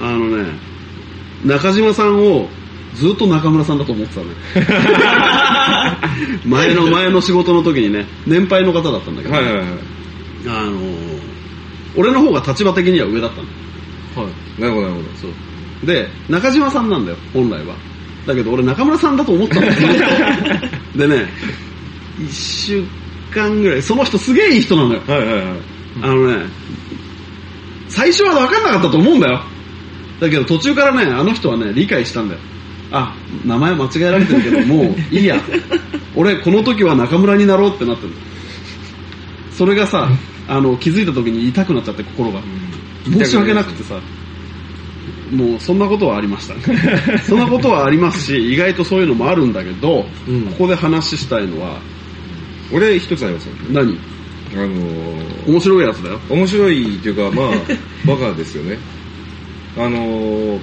[0.01, 0.51] あのね、
[1.45, 2.47] 中島さんを
[2.95, 4.27] ずっと中村さんだと思ってたね。
[6.45, 9.65] 前の前の仕事の時にね、年配の方だったんだけど、はいはいはい。
[10.47, 11.35] あのー
[11.97, 13.41] 俺の方が立場的には上だった
[14.21, 14.25] の。
[14.25, 14.61] はい。
[14.61, 15.15] なるほどなるほど。
[15.15, 15.85] そう。
[15.85, 17.75] で、中島さんなんだよ、本来は。
[18.27, 19.67] だけど俺中村さんだと思ってたの。
[20.97, 21.29] でね、
[22.19, 22.83] 一週
[23.35, 25.01] 間ぐらい、その人すげえいい人なのよ。
[25.05, 25.45] はいはいはい。
[26.01, 26.45] あのね、
[27.89, 29.41] 最初は分かんなかったと思うんだよ。
[30.19, 32.39] だけど途中からね、あの人はね、理解したんだよ。
[32.91, 35.39] あ、名前間違えられてるけど、 もういいや。
[36.15, 38.13] 俺、この時は中村になろうってなってる。
[39.51, 40.09] それがさ、
[40.47, 42.41] あの、気づいた時に痛くなっちゃって、心が。
[43.05, 43.99] 申し訳なくてさ、
[45.31, 46.55] もうそんなことはありました。
[47.23, 51.79] そんなことはありますし、意外とそういうのもあるんだけど、うんここで話したいのは、
[52.71, 53.55] 俺一つありますよ。
[53.71, 53.97] 何？
[54.53, 56.19] あのー、面白いやつだよ。
[56.29, 57.49] 面白いっていうか、まあ、
[58.07, 58.77] バカですよね。
[59.77, 60.59] あのー、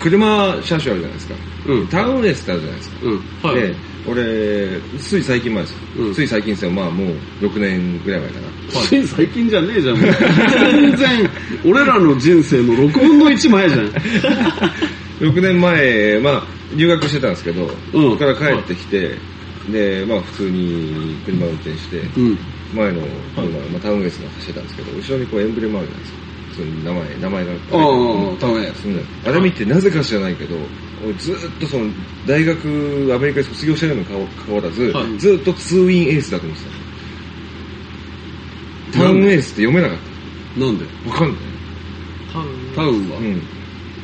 [0.00, 1.34] 車車種あるじゃないですか。
[1.66, 1.86] うん。
[1.88, 2.96] タウンレースってあるじゃないですか。
[3.02, 3.50] うん。
[3.50, 3.60] はい。
[3.60, 3.74] で、
[4.06, 5.78] 俺、つい最近前ですよ。
[5.98, 6.70] うんつい最近ですよ。
[6.70, 8.86] まあもう6年ぐらい前かな。
[8.86, 11.30] つい最近じゃねえじゃん、 全然、
[11.64, 13.86] 俺らの人生の6分の1前じゃん。
[15.20, 17.62] 6年前、まあ、留学してたんですけど、
[17.92, 19.16] うんそこから帰ってきて、
[19.72, 22.38] で、まあ普通に車運転して、うん。
[22.74, 23.00] 前の
[23.34, 26.18] 車、まあ、タウンレースが走ってたんですけど、後ろにこうエンブレムあるじゃないですか。
[26.50, 27.52] 普通に名前、名前が。
[27.52, 27.58] ああ、
[28.38, 28.88] タウンエース。
[28.88, 30.56] うんあれ見てなぜか知らないけど、
[31.04, 31.90] 俺ずっとその、
[32.26, 34.12] 大学、アメリカで卒業してるのにか
[34.46, 36.64] かわらず、はいずっとツーインエースだと思って
[38.92, 38.98] た。
[38.98, 39.98] タウンエースって読めなかっ
[40.60, 40.84] なんで？
[41.04, 41.10] た。
[41.10, 41.38] わかんない。
[42.32, 42.46] タウン。
[42.76, 43.42] タウンは、うん。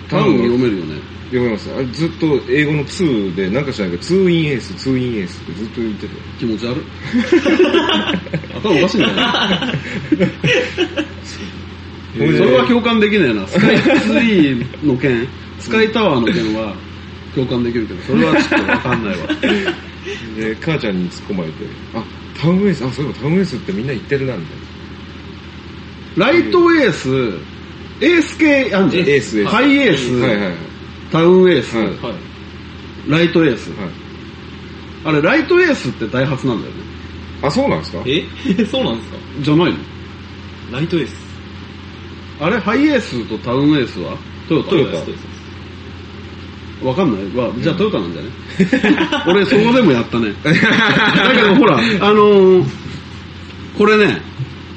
[0.09, 1.10] タウンは読めめるよね。
[1.31, 1.71] 読めます。
[1.73, 6.13] あれずっと英語の2で、なんか知らないけど、ツーインエース、ツーインエースってずっと言ってて。
[6.39, 6.81] 気持ち悪い。
[8.57, 9.77] 頭おかしいんじゃない
[12.37, 13.47] それは共感できねえな。
[13.47, 13.91] スカイツ
[14.21, 15.29] リーの件、
[15.61, 16.75] スカイタワーの件は
[17.35, 19.27] 共感できるけど、それはちょっとわかんないわ。
[20.37, 21.65] で、母ちゃんに突っ込まれて、
[21.95, 22.03] あ、
[22.41, 24.57] タウンエース、あ、そういえばタウンエースってみんな言ってるな、みたい
[26.17, 26.27] な。
[26.27, 27.09] ライトエース、
[28.01, 29.09] エース系あんじゃん。
[29.09, 30.55] エースエースハイエース、はいはいはい。
[31.11, 31.97] タウンエース、はいはい。
[33.09, 33.71] ライトエース。
[33.71, 33.91] はい、
[35.05, 36.81] あれ、ライトエースってダイハツなんだよね。
[37.43, 38.03] あ、そうなんですか？
[38.07, 38.25] え？
[38.67, 39.17] そうなんですか？
[39.41, 39.79] じゃないの？
[40.73, 41.15] ライトエース。
[42.41, 44.17] あれ、ハイエースとタウンエースは？
[44.49, 45.31] トヨタトヨタです
[46.85, 47.53] わかんないわ。
[47.59, 48.29] じゃあトヨタなんじゃね
[49.29, 50.33] 俺、そこでもやったね。
[50.43, 50.53] だ
[51.35, 51.81] けどほら、あ
[52.13, 52.65] のー、
[53.77, 54.21] これね、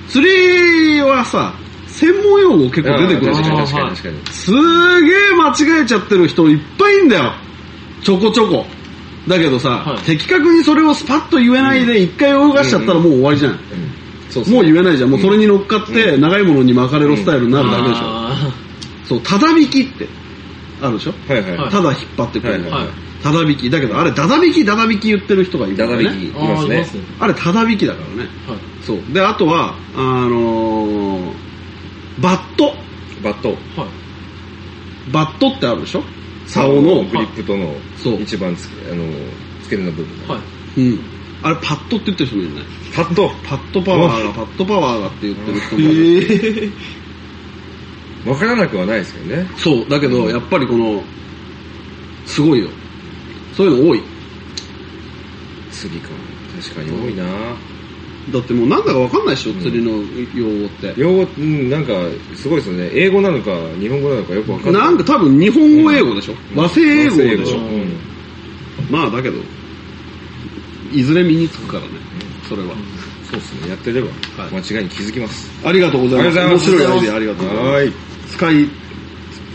[0.10, 1.54] 釣りはさ、
[1.94, 4.26] 専門用語結構出てくるじゃん確かに確かに。
[4.32, 7.34] すげえ間違えちゃってる人いっぱいいんだよ。
[8.04, 8.66] ちょこちょこ。
[9.28, 13.52] だけどさ、はい的確にそれをスパッと言えないで一回泳がしちゃったらもう終わりじゃん。
[13.54, 13.60] うん
[14.30, 15.12] そうそうもう言えないじゃん。
[15.12, 18.02] もうそれに乗っかって長いものに巻かれるスタイルになるだけでしょ。
[18.04, 18.52] あ
[19.06, 20.08] そう、ただ引きって
[20.82, 21.14] あるでしょ？
[21.28, 21.58] はいはい。
[21.58, 22.54] はいただ引っ張ってくる。
[22.54, 22.88] はいーはい。
[23.22, 23.70] ただ引き。
[23.70, 26.04] だけどあれ、だだ引き、だだ引き言ってる人がいるからね。
[26.04, 26.94] ダダ引きいあー、ますねいます。
[26.96, 27.04] ね。
[27.20, 28.30] あれ、ただ引きだからね。
[28.48, 28.58] はい。
[28.82, 28.98] そう。
[29.14, 31.32] で、あとは、あのー、
[32.20, 32.76] バット。
[33.24, 33.50] バット。
[33.50, 35.12] はい。
[35.12, 36.04] バットってあるでしょ？
[36.48, 39.04] 竿のグリップとのそう一番つけ、あの、
[39.64, 40.28] 付け根の部分。
[40.28, 40.42] は
[40.78, 40.82] い。
[40.82, 41.00] うん。
[41.42, 42.62] あれ、パットって言ってる人もいるね。
[42.96, 46.72] パットパットパワーが、パットパワーがって言ってる人もいる。
[48.26, 49.50] わからなくはないですけどね。
[49.58, 49.90] そう。
[49.90, 51.04] だけど、やっぱりこの、
[52.26, 52.70] すごいよ。
[53.58, 54.02] そういうの多い。
[55.72, 56.10] 釣りか。
[56.62, 57.24] 確かに多いな
[58.32, 59.92] だってもうなんだかわかんないでしょ、釣りの
[60.34, 60.94] 用語って。
[60.96, 61.94] 用語、うん、なんか、
[62.36, 62.90] すごいですよね。
[62.94, 64.82] 英語なのか、日本語なのかよくわかんない。
[64.84, 68.14] なんか多分日本語英語でしょ、和製英語でしょ、うん
[68.90, 69.38] まあだけど、
[70.92, 71.88] いずれ身につくからね、
[72.48, 72.76] それは。
[73.30, 73.70] そうですね。
[73.70, 74.08] やってれば、
[74.38, 75.50] はい間違いに気づきます。
[75.66, 76.40] ありがとうございます。
[76.40, 77.72] 面白いアイデアありがとうございます。
[77.72, 77.94] はい。
[78.28, 78.68] スカイ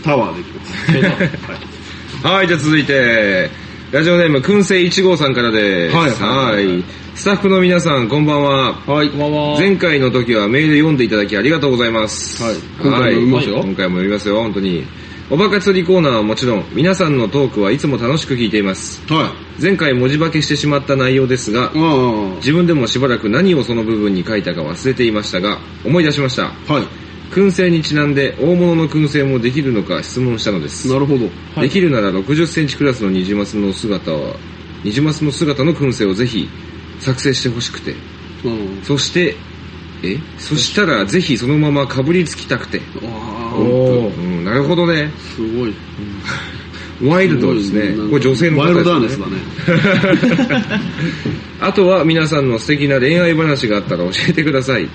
[0.03, 0.91] タワーでいきます。
[0.91, 3.49] はい はい、じゃあ続いて、
[3.91, 5.95] ラジオネーム、燻製1号さんからです。
[5.95, 6.83] はいはいはい
[7.19, 8.73] スタッフの皆さん、こんばんは。
[8.87, 9.09] はい。
[9.09, 9.59] こんばんは。
[9.59, 12.41] 前回の時はメール読んでいただきありがとうございます。
[12.41, 14.85] はい今回も読みますよはい今回も読みますよ、本当に。
[15.29, 19.05] おバカ釣りコーナーはもちろん、皆さんのトークはいつも楽しく聞いています。
[19.11, 19.61] はい。
[19.61, 22.35] 前回文字化けしてしまった内容ですが、ああ。
[22.37, 26.43] 自分でもしばらく何をその部分に書いたか忘れていましたが、思い出しました。
[26.43, 27.33] はい。
[27.33, 30.87] 燻製にちなんで大物の燻製もできるのか質問したのです。
[30.87, 31.27] なるほど。
[31.61, 34.37] できるなら60センチクラスのニジマスの姿は、
[34.85, 36.47] ニジマスの姿の燻製をぜひ
[36.99, 37.95] 作成してほしくて、
[38.43, 38.81] うん。
[38.83, 39.35] そして、
[40.03, 40.17] え？
[40.37, 42.81] そしたらぜひそのままかぶりつきたくて。
[43.03, 43.55] ああ。
[43.57, 45.11] おうん、なるほどね。
[45.35, 45.73] すごい。
[47.01, 47.95] ワイルドですね。
[48.09, 50.81] これ女性の方ワイルドダーですねネスだね。
[51.61, 54.89] あとは皆さんの素敵な恋愛話があったら教えてください。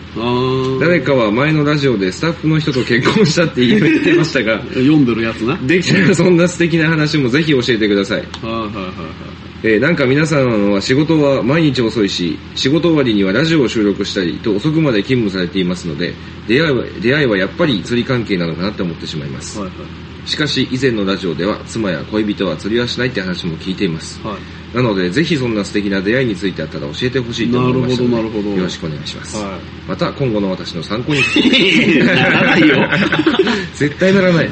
[0.80, 5.52] 誰かは前のラジオでスタッフの人と結婚したって言ってましたが、読んでるやつな。
[5.52, 8.18] はいできたらそんな素敵な話もぜひ教えてください。
[8.18, 9.33] はいはいはい。
[9.66, 16.12] えーなんか皆さんは仕事は毎日遅いし、仕事終わりにはラジオを収録したりと遅くまで勤務されていますので、
[16.46, 19.58] 出会いは出会いはやっぱり釣り関係なのかなって思ってしまいます。
[19.58, 19.70] はい
[20.26, 24.20] しかし以前のラジオでは妻や恋人は釣りはしないって話も聞いています。
[24.22, 24.32] はい。
[24.34, 24.76] はい。
[24.76, 29.36] なのでぜひそんな素敵な出会いについてあったら教えてほしいと思いましたのでなるほどなるほどよろしくお願いします。
[29.36, 31.20] はまた今後の私の参考に
[31.98, 32.76] ならないよ
[33.76, 34.50] 絶対ならない。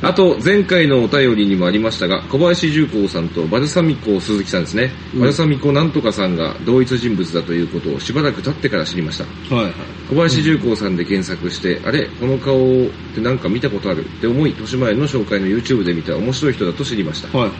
[0.00, 4.92] あと、前回のお便りにもありましたが、小林重工さんとバルサミコ鈴木さんですね。
[5.14, 9.24] うんバルサミコなんとかさんが同一人物だということをしばらく経ってから知りました。
[9.24, 9.54] い。
[9.54, 9.74] はいはい。
[10.08, 17.36] 小林重工さんで検索して、あれこの顔ってなんか見たことあるって思い、豊島園の紹介の YouTube で見た面白い人だと知りました。
[17.36, 17.58] はいはい。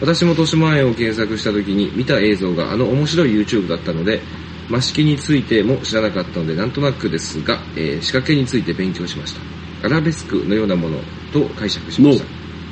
[0.00, 4.20] 私も豊島園を検索した時に見た映像があの面白い YouTube だったので、
[4.68, 9.65] マ式についても知らなかったのでなんとなくですが、えー仕掛けについて勉強しました。
[9.82, 10.98] アラベスクのようなもの
[11.32, 12.26] と解釈しまのした。、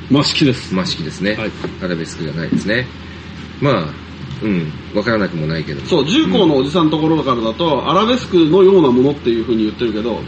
[0.09, 0.73] マ式です。
[0.73, 1.35] マ式ですね。
[1.35, 1.51] はい
[1.83, 2.87] アラベスクじゃないですね。
[3.61, 3.93] まあ、
[4.43, 5.81] うん、わからなくもないけど。
[5.85, 10.19] そう、重工のおじさんのところからだと、アラベスクのようなものっていうふうに言ってるけど、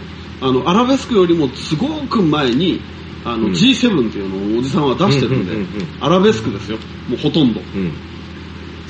[0.42, 2.80] あの、アラベスクよりもすごく前に、
[3.26, 6.78] あの、うん G7 っていうのをおじさんは出してるんでうんうんうんうん、アラベスクですよ。
[7.10, 7.60] もうほとんど。
[7.60, 7.92] うん。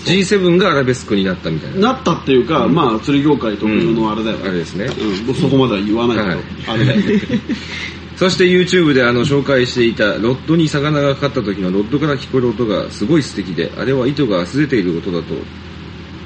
[0.06, 1.94] G7 がアラベスクになったみたいな。
[1.94, 4.50] なったっていうか、まあ、釣り業界特有のあれだよね。
[4.50, 4.86] あれですね。
[4.86, 7.22] うん、そこまでは言わないけど、はいあれだよね。
[8.18, 15.36] そして YouTube であの紹介していたロッドに魚がかかった時のロッドから聞こえる音がすごい素敵で、あれは糸が擦れている音だと、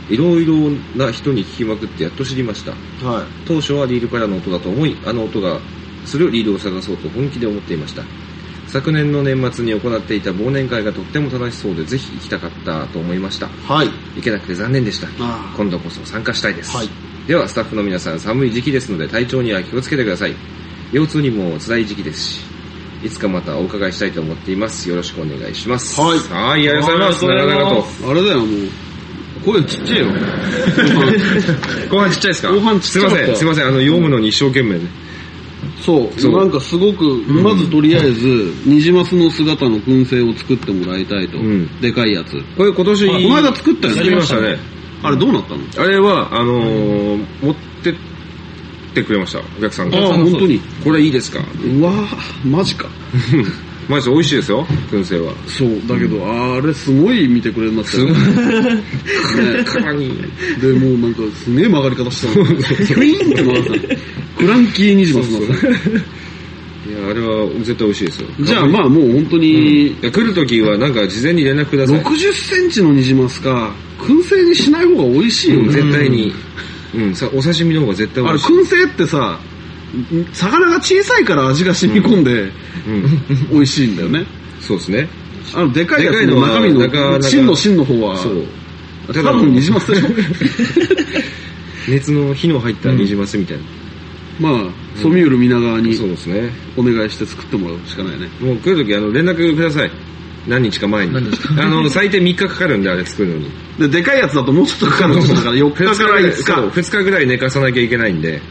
[0.10, 2.72] いろいろな人に聞きまくってやっと知りました。
[3.06, 3.24] はい。
[3.46, 5.60] 当初はリールからの音だと思い、あの音が
[6.06, 8.04] するリールを探そうと本気で思っていました。
[8.72, 13.48] 昨年の年末に行っていた忘年会がとっても楽しそうでぜひ行きたかったと思いました。
[13.48, 13.90] はい。
[14.16, 15.08] 行けなくて残念でした。
[15.58, 16.76] 今度こそ参加したいです。
[16.76, 16.90] はい
[17.28, 20.36] では、スタッフの皆さん、寒い時期ですので体調には気をつけてください。
[20.92, 22.42] 腰痛にも辛い時期ですし、
[23.04, 24.90] いつかまたお伺いしたいと思っています。
[24.90, 26.02] よろしくお願いします。
[26.02, 27.26] はいはい、ありがとうございます。
[27.26, 28.48] 長々ますあれだよ、もう。
[29.46, 30.08] 声ちっちゃいよ。
[31.90, 31.90] と。
[31.96, 32.52] 後半ちっちゃいですか？
[32.52, 34.82] 後半ちっちゃかったすいません、すいません、あの、読むのに一生懸命ね。
[35.82, 41.38] そうそうなんかすごく、まずとりあえず、ニジマスの姿の燻製を作ってもらいたいと。
[41.38, 42.40] うんでかいやつ。
[42.56, 44.58] これ今年、あこの間作ったよね作りましたね。
[45.04, 45.62] あれどうなったの？
[45.78, 47.96] あれは、あのー、持ってっ
[48.94, 49.98] てくれました、お客さんが。
[49.98, 50.60] ああ、本当に？
[50.84, 51.40] これいいですか？
[51.40, 52.88] うわぁ、マジか。
[53.92, 55.34] マジで美味しいですよ、燻製は。
[55.48, 57.92] そう、だけど、あれすごい見てくれるなって。
[57.92, 58.12] すごい。
[58.14, 58.18] ね。
[60.62, 62.46] で、もうなんかすげえ曲がり方したの。
[62.46, 63.78] クイーンって曲がったの。
[64.38, 68.28] クランキーになったのいや、あれは絶対美味しいですよ。
[68.42, 72.02] じゃあまあもう本当うんにい、や来るときはなんか事前に連絡ください。
[72.02, 75.74] 60センチのニジマスか、燻製にしない方が美味しいようんね。
[75.74, 76.34] 絶対に。
[76.94, 78.54] うん、さお刺身の方が絶対美あれ、味しい。
[78.54, 79.40] 燻製ってさ、
[80.34, 82.44] 魚が小さいから味が染み込んで
[82.88, 83.50] うん。
[83.52, 84.26] 美味しいんだよね。
[84.60, 85.08] そうですね。
[85.54, 88.44] あの、でかいやつの中身の芯の芯の方は、そう。
[89.14, 90.08] 多分ニジマスでしょ？
[91.90, 93.64] 熱の火の入ったニジマスみたいな。
[94.40, 96.50] まあ、ソミュール皆川にそうですね。
[96.78, 98.28] お願いして作ってもらうしかないね。
[98.40, 99.92] もう来るときあの連絡ください。
[100.48, 101.16] 何日か前に。
[101.16, 103.46] あの、最低3日かかるんで、あれ作るのに。
[103.80, 106.80] で、でかいやつだともうちょっとかかるんだから、4日から5そう日。
[106.80, 108.42] 2日ぐらい寝かさなきゃいけないんで。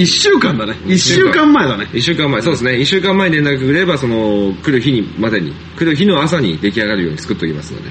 [0.00, 0.72] 1週間だね。
[0.86, 1.88] 1週間前だね。
[1.92, 2.72] 1週間前、そうですね。
[2.72, 7.90] 1週間前に連絡くれれば、その、来る日に、までに、来る日の朝に出来上がるように作っておきますので、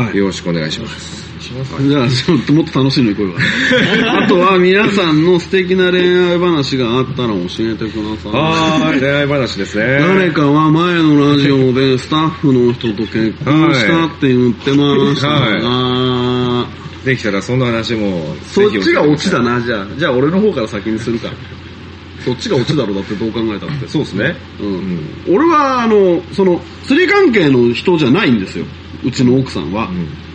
[0.00, 0.16] はい。
[0.16, 1.26] よろしくお願いします。
[1.38, 3.34] じゃあ、ちょっともっと楽しいの行こうよ。
[4.10, 8.32] あとは皆さんの素敵な恋愛話があったら教えてください。
[8.32, 9.84] はーい、恋愛話ですね。
[10.00, 15.40] 誰かは前のラジオでスタッフの人と結婚したって言ってましたが、
[17.06, 19.60] できたらそんな話も、そっちがオチだな。
[19.60, 19.86] な、じゃあ。
[19.96, 21.28] じゃあ俺の方から先にするか。
[22.24, 23.86] そっちがオチだろうだってどう考えたって。
[23.86, 24.36] そうですね。
[24.60, 25.34] うんうん。
[25.36, 28.64] 俺は、あの、その、釣り関係の人じゃないんですよ。
[29.04, 29.88] うちの奥さんは。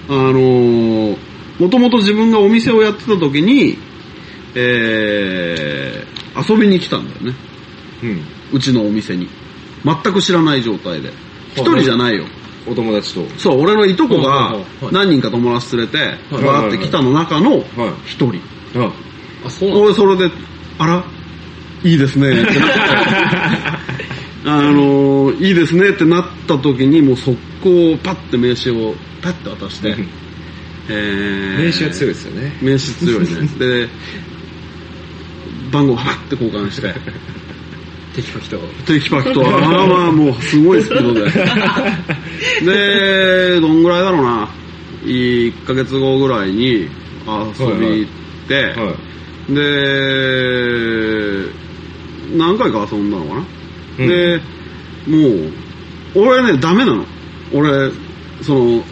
[0.07, 1.17] あのー、
[1.59, 3.77] もともと自分がお店をやってた時に、
[4.55, 7.35] えー、遊びに来たんだよね。
[8.03, 8.21] うん。
[8.53, 9.27] うちのお店に。
[9.83, 11.11] 全く知らない状態で。
[11.53, 12.23] 一人じゃないよ。
[12.67, 13.25] お友達と。
[13.37, 14.55] そう、俺のいとこが
[14.91, 16.05] 何人か友達連れて、は
[16.39, 16.43] い。
[16.43, 17.63] バーって来たの中のはい。
[18.05, 18.35] 一人。
[18.75, 18.91] あ、
[19.45, 19.77] あ、そうな。
[19.77, 20.29] 俺それで、
[20.77, 21.03] あら、
[21.83, 22.29] いいですね。
[22.29, 22.59] ってなって、
[24.45, 25.89] あのーいいですね。
[25.89, 29.95] ってなった時にもう速攻パッて名刺をパッて渡して、
[30.89, 31.65] えー。
[31.65, 32.53] 名刺が強いですよね。
[32.61, 33.47] 名刺強いね。
[33.57, 33.89] で、
[35.71, 36.93] 番号パッて交換して、
[38.15, 38.57] テキパキと。
[38.85, 41.21] テキパキと、ああまあもうすごいスピードで。
[42.65, 44.49] で、どんぐらいだろうな。
[45.03, 46.89] 1ヶ月後ぐらいに遊
[47.79, 48.11] び行っ
[48.47, 48.93] て、は
[49.49, 51.49] で、
[52.37, 53.45] 何回か遊んだのかな。
[53.99, 54.41] うんで、
[55.07, 55.51] もう、
[56.15, 57.05] 俺ね、ダメなの。
[57.53, 57.91] 俺、
[58.41, 58.83] その、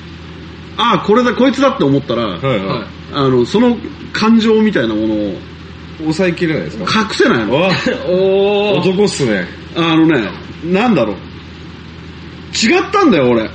[0.78, 2.40] ああ、これだ、こいつだって思ったら、い。
[2.40, 2.88] はいははい。
[3.14, 3.78] あの、その
[4.14, 5.38] 感情みたいなものをい。
[6.00, 7.02] 抑えきれないですか？
[7.02, 7.54] 隠せないの。
[7.56, 7.70] わ
[8.08, 8.80] おー。
[8.80, 9.48] 男っすね。
[9.76, 10.30] あのね、
[10.64, 11.16] なんだろう。
[12.56, 13.50] 違ったんだよ、俺。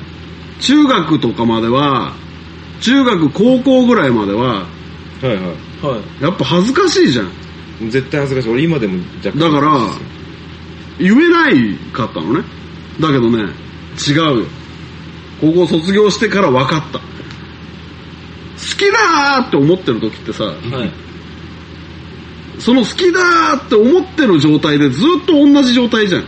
[0.61, 2.13] 中学とかまでは、
[2.81, 4.67] 中学、高校ぐらいまでは、は
[5.23, 5.33] いは
[5.91, 6.23] はい。
[6.23, 7.27] やっぱ恥ずかしいじゃん。
[7.87, 7.91] い。
[7.91, 8.53] 絶対恥ずかしい。
[8.53, 9.39] 俺今でも若干。
[9.39, 9.79] だから、
[10.99, 12.45] 言えないかったのね。
[13.01, 13.45] だけどね、
[14.07, 14.47] 違うよ。
[15.41, 16.99] 高校卒業してから分かった。
[16.99, 17.05] 好
[18.79, 20.55] きだーって思ってる時ってさ、はい。
[22.59, 26.25] その好きだーって思ってる状態でずっと同じ状態じゃん。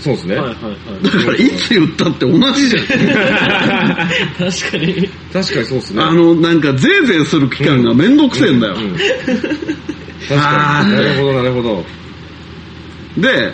[0.00, 0.36] そうですね。
[0.36, 2.82] はいはいだからいつ言ったって同じじゃん。
[2.84, 4.52] はい。
[4.52, 5.08] 確かに。
[5.32, 6.02] 確かにそうですね。
[6.02, 8.74] あの、なんか、ぜいぜいする期間がめんどくせえんだよ。
[8.76, 8.96] うん
[10.28, 10.92] 確かに。
[10.92, 11.84] なるほど、なるほど。
[13.18, 13.52] で、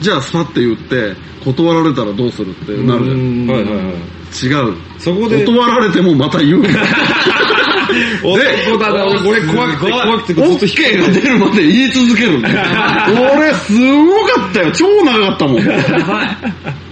[0.00, 1.14] じゃあスパって言って、
[1.44, 3.46] 断られたらどうするってなるじゃん。
[3.48, 3.94] はいはいはい。
[4.44, 4.76] 違う。
[4.98, 6.62] そこで、断られてもまた言う。
[8.22, 12.56] 男だな、俺怖くて怖くてずっと引け OK が出るまで言い続けるんだよ。
[13.36, 14.70] 俺、すごかったよ。
[14.72, 15.62] 超長かったもん。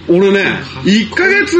[0.09, 1.57] 俺ね、1ヶ月、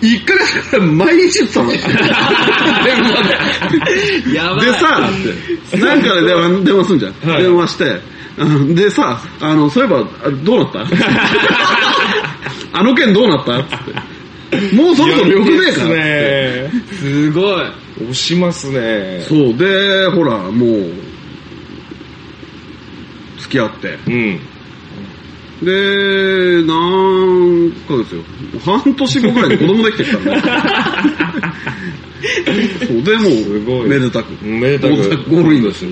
[0.00, 0.34] 1ヶ
[0.70, 1.72] 月毎日言ってたの。
[4.34, 4.66] やばい。
[4.66, 5.10] でさ、
[5.78, 7.12] なんかで電話電話すんじゃん。
[7.32, 8.00] はい電話して、
[8.38, 10.04] うんでさ、あの、そういえば、あ
[10.44, 10.80] どうなった？
[12.72, 13.62] あの件どうなった？
[13.64, 13.92] つって。
[14.76, 15.84] もうそろそろよくねえか？
[15.84, 17.44] ねすごい。
[18.00, 19.24] 押しますね。
[19.28, 20.90] そう、で、ほら、もう、
[23.38, 23.98] 付き合って。
[24.06, 24.40] うん。
[25.62, 28.22] で、何ヶ月よ。
[28.64, 30.40] 半年後くらいに子供できてきたんだよ。
[32.86, 33.88] そう、でも、すごい。
[33.88, 34.32] めでたく。
[34.44, 34.94] うんめでたく。
[35.30, 35.86] ゴールインだし。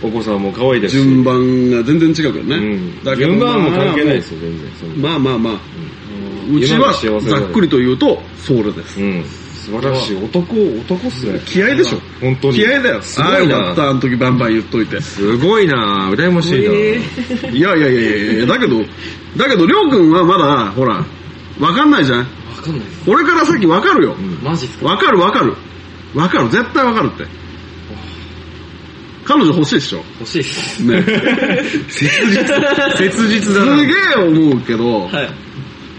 [0.00, 1.02] お子さんも可愛いですし。
[1.02, 2.56] 順番が全然違うけどね。
[2.56, 3.04] うん。
[3.04, 4.38] だけど順番も関係ないですよ。
[4.38, 4.44] よ、
[4.80, 5.02] 全然。
[5.02, 5.60] まあまあまあ。
[6.50, 9.00] うちは、ざっくりと言うと、ソウルです。
[9.00, 9.24] うん。
[9.68, 10.16] 素晴らしい。
[10.16, 11.40] 男、男っすね。
[11.44, 12.00] 気合でしょ。
[12.20, 12.54] 本当に。
[12.54, 13.02] 気合だよ。
[13.02, 13.72] すごいな。
[13.72, 15.00] った、あの時バンバン言っといて。
[15.00, 17.00] すごいな羨ましいな、え
[17.52, 18.80] いやいやいやいやいや、だけど、
[19.36, 21.04] だけど、りょうくんはまだ、ほら、
[21.60, 22.18] わかんないじゃん。
[22.20, 22.24] わ
[22.62, 23.02] かんないです。
[23.10, 24.16] 俺から先わかるよ。
[24.42, 24.86] マジっすか？
[24.86, 25.54] わかるわかる。
[26.14, 27.26] わかる、絶対わかるって。
[29.24, 30.02] 彼女欲しいでしょ。
[30.20, 30.82] 欲しいです。
[30.84, 31.02] ね。
[31.88, 32.46] 切実。
[32.96, 33.78] 切実だな。
[33.78, 35.30] すげえ思うけど、はい。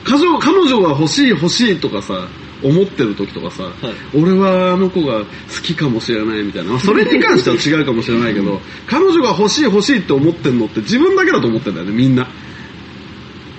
[0.03, 2.27] 彼女彼女が欲しい欲しいとかさ、
[2.63, 3.71] 思ってる時とかさ、
[4.13, 5.25] 俺はあの子が好
[5.63, 6.71] きかもしれないみたいな。
[6.71, 12.27] まあそれに関しては違うかもしれないけど、彼女が欲しい欲しいって思ってんのって自分だけだと思ってんだよね、みんな。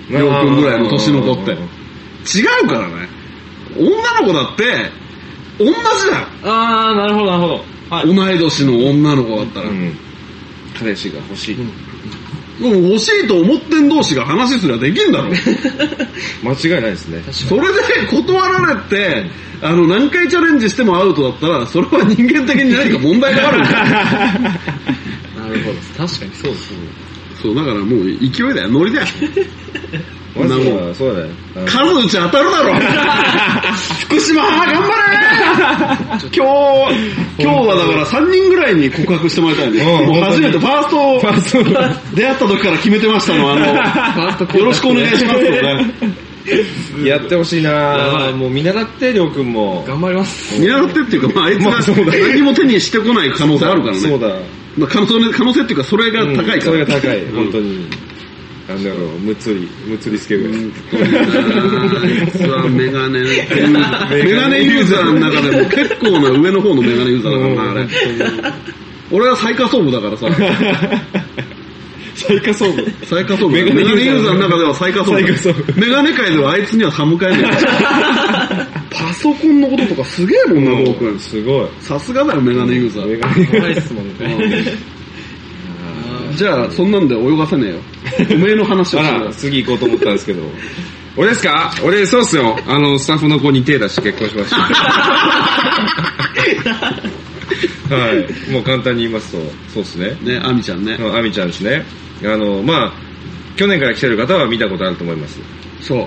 [0.09, 1.51] りょうくんぐらいの年の子って。
[1.51, 1.55] 違
[2.63, 3.09] うからね。
[3.77, 3.87] 女
[4.21, 4.91] の子だって、
[5.57, 5.73] 同じ
[6.11, 7.65] だあー、なるほど、なるほど。
[7.89, 8.07] はい。
[8.07, 8.13] よ。
[8.13, 9.69] 同い年の女の子だったら。
[9.69, 9.97] うん。
[10.77, 11.55] 彼氏が欲しい。
[11.55, 11.63] で
[12.69, 15.29] も欲しいと思ってん同士が話すりゃできんだろ。
[16.43, 17.23] 間違いないですね。
[17.31, 19.25] それで断られて、
[19.61, 23.75] あの、何回チャレンジしてもアウトだったら、それは人間的に何か問題があるんだよ。
[23.85, 26.07] なるほど。
[26.07, 26.73] 確かにそうです。
[27.41, 29.07] そう、だからもう勢いだよ、ノリだよ。
[30.35, 31.29] まずは、そうだね。
[31.55, 32.73] あの数打ち当たるだろ
[34.07, 35.11] 福島頑張れ
[36.33, 36.93] 今日、
[37.39, 39.81] 今日はだから3人ぐらいに告白してもらいたいね。
[39.81, 43.65] うんもう初めてファースト、ファースト出会った時から決めてましたの、あの、
[44.57, 45.91] よろしくお願いしますよね。
[47.05, 49.83] やってほしいないもう見習って、りょうくんも。
[49.87, 50.59] 頑張ります。
[50.59, 53.99] 見習ってっていうか、まあ、あいつが何も手にしてこない可能性あるからね。
[53.99, 54.27] そうだ。
[54.77, 56.55] まあ、可能性可能性っていうか、それが高いから。
[56.55, 57.87] うんそれが高い、うん本当に。
[58.73, 60.45] なんだろう、むっつり、むっつりスケベ。
[60.45, 67.87] うんあいつはメガネ、メガネユーザーの中でも結構な上の方のメガネユーザーだからな、あれ。
[69.11, 70.27] 俺は最下層部だからさ、
[72.15, 72.85] 最下層部。
[73.05, 73.55] 最下層部。
[73.55, 75.19] メメガネガネユーザーの中では最下層部。
[75.19, 77.51] 最下層部メガネ界ではあいつには歯向かえない。
[78.89, 81.19] パソコンのこととかすげえもんな、ゴーくん。
[81.19, 81.67] すごい。
[81.81, 83.07] さすがだよ、メガネユーザー。
[83.07, 84.63] メガネ怖いっすもんね。
[86.35, 87.79] じゃあ、そんなんで泳がせねえよ。
[88.31, 90.41] おめえの話をあしてるら、次行こうと思ったんですけど。
[91.17, 91.73] 俺ですか?
[91.83, 92.57] 俺、そうっすよ。
[92.67, 94.57] あの、スタッフの子に手出して結婚しました。
[97.95, 98.51] はい。
[98.51, 99.37] もう簡単に言いますと、
[99.73, 100.17] そうっすね。
[100.21, 100.97] ね、アミちゃんね。
[101.13, 101.85] あみちゃんですね。
[102.23, 102.93] あの、まあ、
[103.57, 105.39] 去年から来てる方は見たことあると思います。
[105.81, 106.05] そう。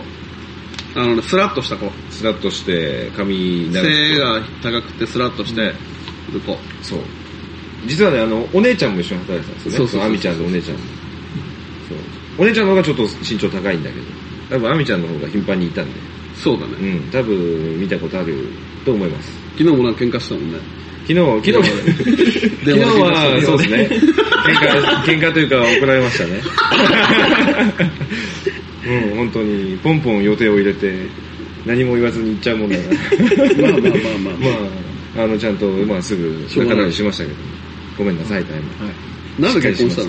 [0.98, 1.90] あのね、スラッとした子。
[2.10, 5.74] スラッとして、髪長く背が高くてスラッとしてる
[6.46, 6.58] 子。
[6.82, 7.00] そう。
[7.86, 9.78] 実はね、あの、お姉ちゃんも一緒に働いてたんですよね。
[9.78, 10.82] そうそうあみちゃんとお姉ちゃんも。
[11.88, 11.98] そう。
[12.38, 14.04] お姉ちゃんの方がちょっと身長高いんだけど、
[14.50, 15.92] 多分あみちゃんの方が頻繁にいたんで、
[16.36, 16.72] そうだね。
[16.80, 18.48] うん、多分見たことある
[18.84, 19.32] と思います。
[19.56, 20.58] 昨日もなんか喧嘩したもんね。
[21.06, 21.20] 昨日、
[21.52, 21.68] 昨日、
[22.64, 23.88] 昨日は、そうですね。
[24.44, 24.70] 喧嘩、
[25.04, 26.40] 喧嘩というか怒られましたね。
[29.12, 30.92] うん、本当に、ポンポン予定を入れて、
[31.66, 32.88] 何も言わずに行っちゃうもんだから。
[33.62, 34.34] まあまあまあまあ。
[35.16, 37.36] まあ、あの、ちゃんと、まあ、すぐ仲直りしましたけど、
[37.96, 38.64] ごめんなさい、タイム。
[39.38, 40.08] なんで結婚したの？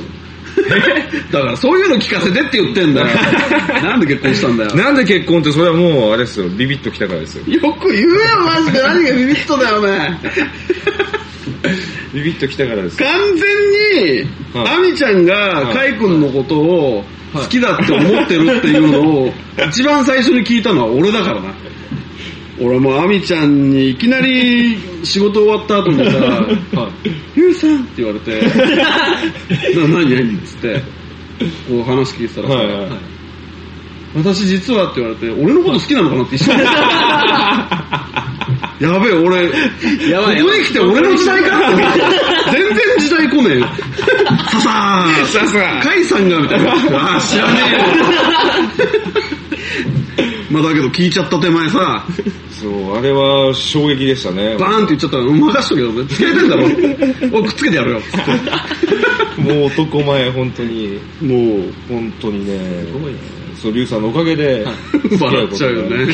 [1.32, 3.08] だからそういうの聞かせてって言ってんだよ。
[3.84, 4.76] なんで結婚したんだよ？
[4.76, 7.44] なんで結婚って、それはもう、あれですよ、ビビッときたからですよ。
[7.48, 8.82] よく言うよ、マジで。
[8.82, 10.20] 何がビビッとだよね。
[12.14, 13.08] ビビッときたからですよ。
[13.08, 14.20] 完全に、
[14.54, 19.34] はいアミちゃんが、カイ君のことを好きだって思ってるっていうのを、
[19.68, 21.54] 一番最初に聞いたのは俺だからな。
[22.60, 26.48] 俺もうアミちゃんにいきなり仕事終わった後にさ、
[27.36, 28.42] ゆうさんって言われて、
[29.78, 30.38] な、何何？
[30.38, 30.82] っつって、
[31.68, 32.88] こう話聞いてたらさ、はいはい。
[34.16, 36.24] 私実はって言われて、俺のこと好きなのかな？
[36.24, 36.56] って一瞬。
[38.80, 39.44] やべえ、俺、
[40.10, 41.74] やばいここに来て俺の時代か？
[41.74, 41.84] って
[43.36, 43.68] 時代来ね。
[44.52, 46.72] ささーささカイさんがみたいな。
[46.72, 47.80] ああ、知らねえよ。
[50.52, 52.06] まあだけど聞いちゃった手前さ、
[52.62, 54.56] そう、あれは衝撃でしたね。
[54.58, 55.92] バーンって言っちゃったら、任しとけよ。
[55.92, 56.64] 付けてんだろ。
[56.66, 56.68] お
[57.42, 58.02] いくっつけてやるよ。
[58.02, 58.32] つって
[59.42, 66.06] もう男前、本当に、もう、本当にね、そう、リュウさんのおかげで、付き合笑っちゃうよね。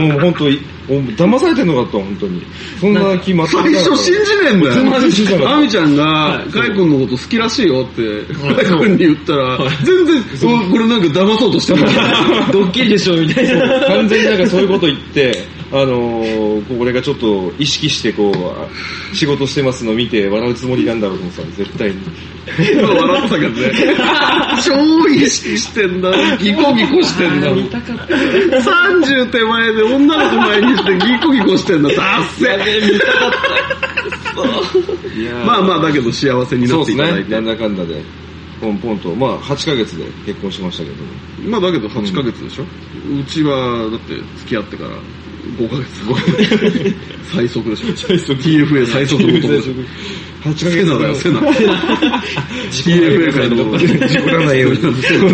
[0.00, 0.60] もう本当に、
[1.16, 2.42] 騙されてんのかと、本当に。
[2.80, 5.46] そんな気全く最初信じねえんだ全然信じなかっよ。
[5.48, 11.80] たアミちゃんが、カイ君のこと好きらしいよって、カイ君に言ったら、全然、おこれなんか騙そうとしてる。
[12.52, 13.86] ドッキリでしょみたいな。
[13.86, 18.68] 完全になんかそういうこと言って、あのー、こう俺がちょっと意識してこう、あ
[19.12, 21.96] 仕事してますの見て笑うつもりなんだろうと思ってた絶対に。
[22.46, 23.96] 今笑ってたけどね。
[24.64, 26.12] 超意識してんだ。
[26.36, 27.52] ギコギコしてんだ。
[27.52, 28.04] 見たかった。
[28.04, 31.88] 30手前で女の子前にしてギコギコしてんだ。
[31.90, 35.18] ダッセやべえ、見たかった。
[35.18, 36.80] いやーまあまあ、だけど幸せにな。
[36.80, 37.30] っていただいて。
[37.32, 38.04] なんだかんだで、
[38.60, 41.10] ポンポンと、まあ8ヶ月で結婚しましたけども。
[41.50, 44.90] まあだけど8ヶ月でしょ、うちは、だって付き合ってから
[45.58, 46.96] 5ヶ月。
[47.32, 48.42] 最速でしょ最速。
[48.42, 49.72] TFA 最速の男でしょ
[50.42, 51.40] 8ヶセナだよ、セナ。
[52.70, 53.78] TFA からの。
[53.78, 54.82] 事故らないように。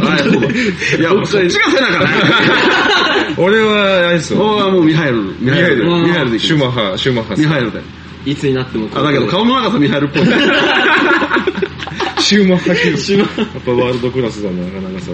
[0.01, 0.49] はい、そうだ。
[0.49, 2.09] いや、そっちがセナかな。
[3.37, 4.41] 俺は、あれですよ。
[4.41, 5.23] 俺はもうミハイル。
[5.41, 5.85] ミハイルで。
[5.85, 7.81] ミミハイルでシュマハ、シュマハミハイルで。
[8.25, 8.89] いつになっても。
[8.95, 10.23] あ、だけど顔の長さミハイルっぽい。
[12.23, 13.19] シューマッハ級。
[13.19, 13.29] やっ
[13.65, 15.11] ぱワールドクラスだな、なかなかさ。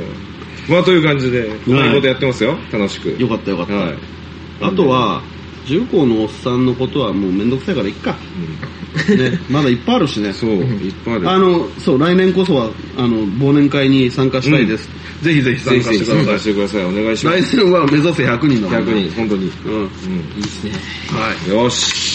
[0.68, 3.16] まあという感じで、うまいことやってますよ、楽しく。
[3.18, 3.74] よかったよかった。
[3.74, 4.17] はい。
[4.61, 5.22] あとは、
[5.66, 8.16] 重工のおっさんのことはもうめんどくさいからいっか。
[9.09, 10.32] ね、まだいっぱいあるしね。
[10.32, 11.30] そう、いっぱいある。
[11.30, 14.88] あの、そう、来年こそは、あの、忘年会に参加したいです。
[15.22, 16.26] ぜひぜひ参加してください。
[16.26, 16.84] 加してください。
[16.84, 17.42] お願いします。
[17.42, 19.52] 来年は目指せ100人だもんね100人、本当に。
[19.66, 19.72] うん。
[19.72, 19.84] うん。
[19.84, 20.72] いいっすね。
[21.09, 21.50] はい。
[21.50, 22.07] よし。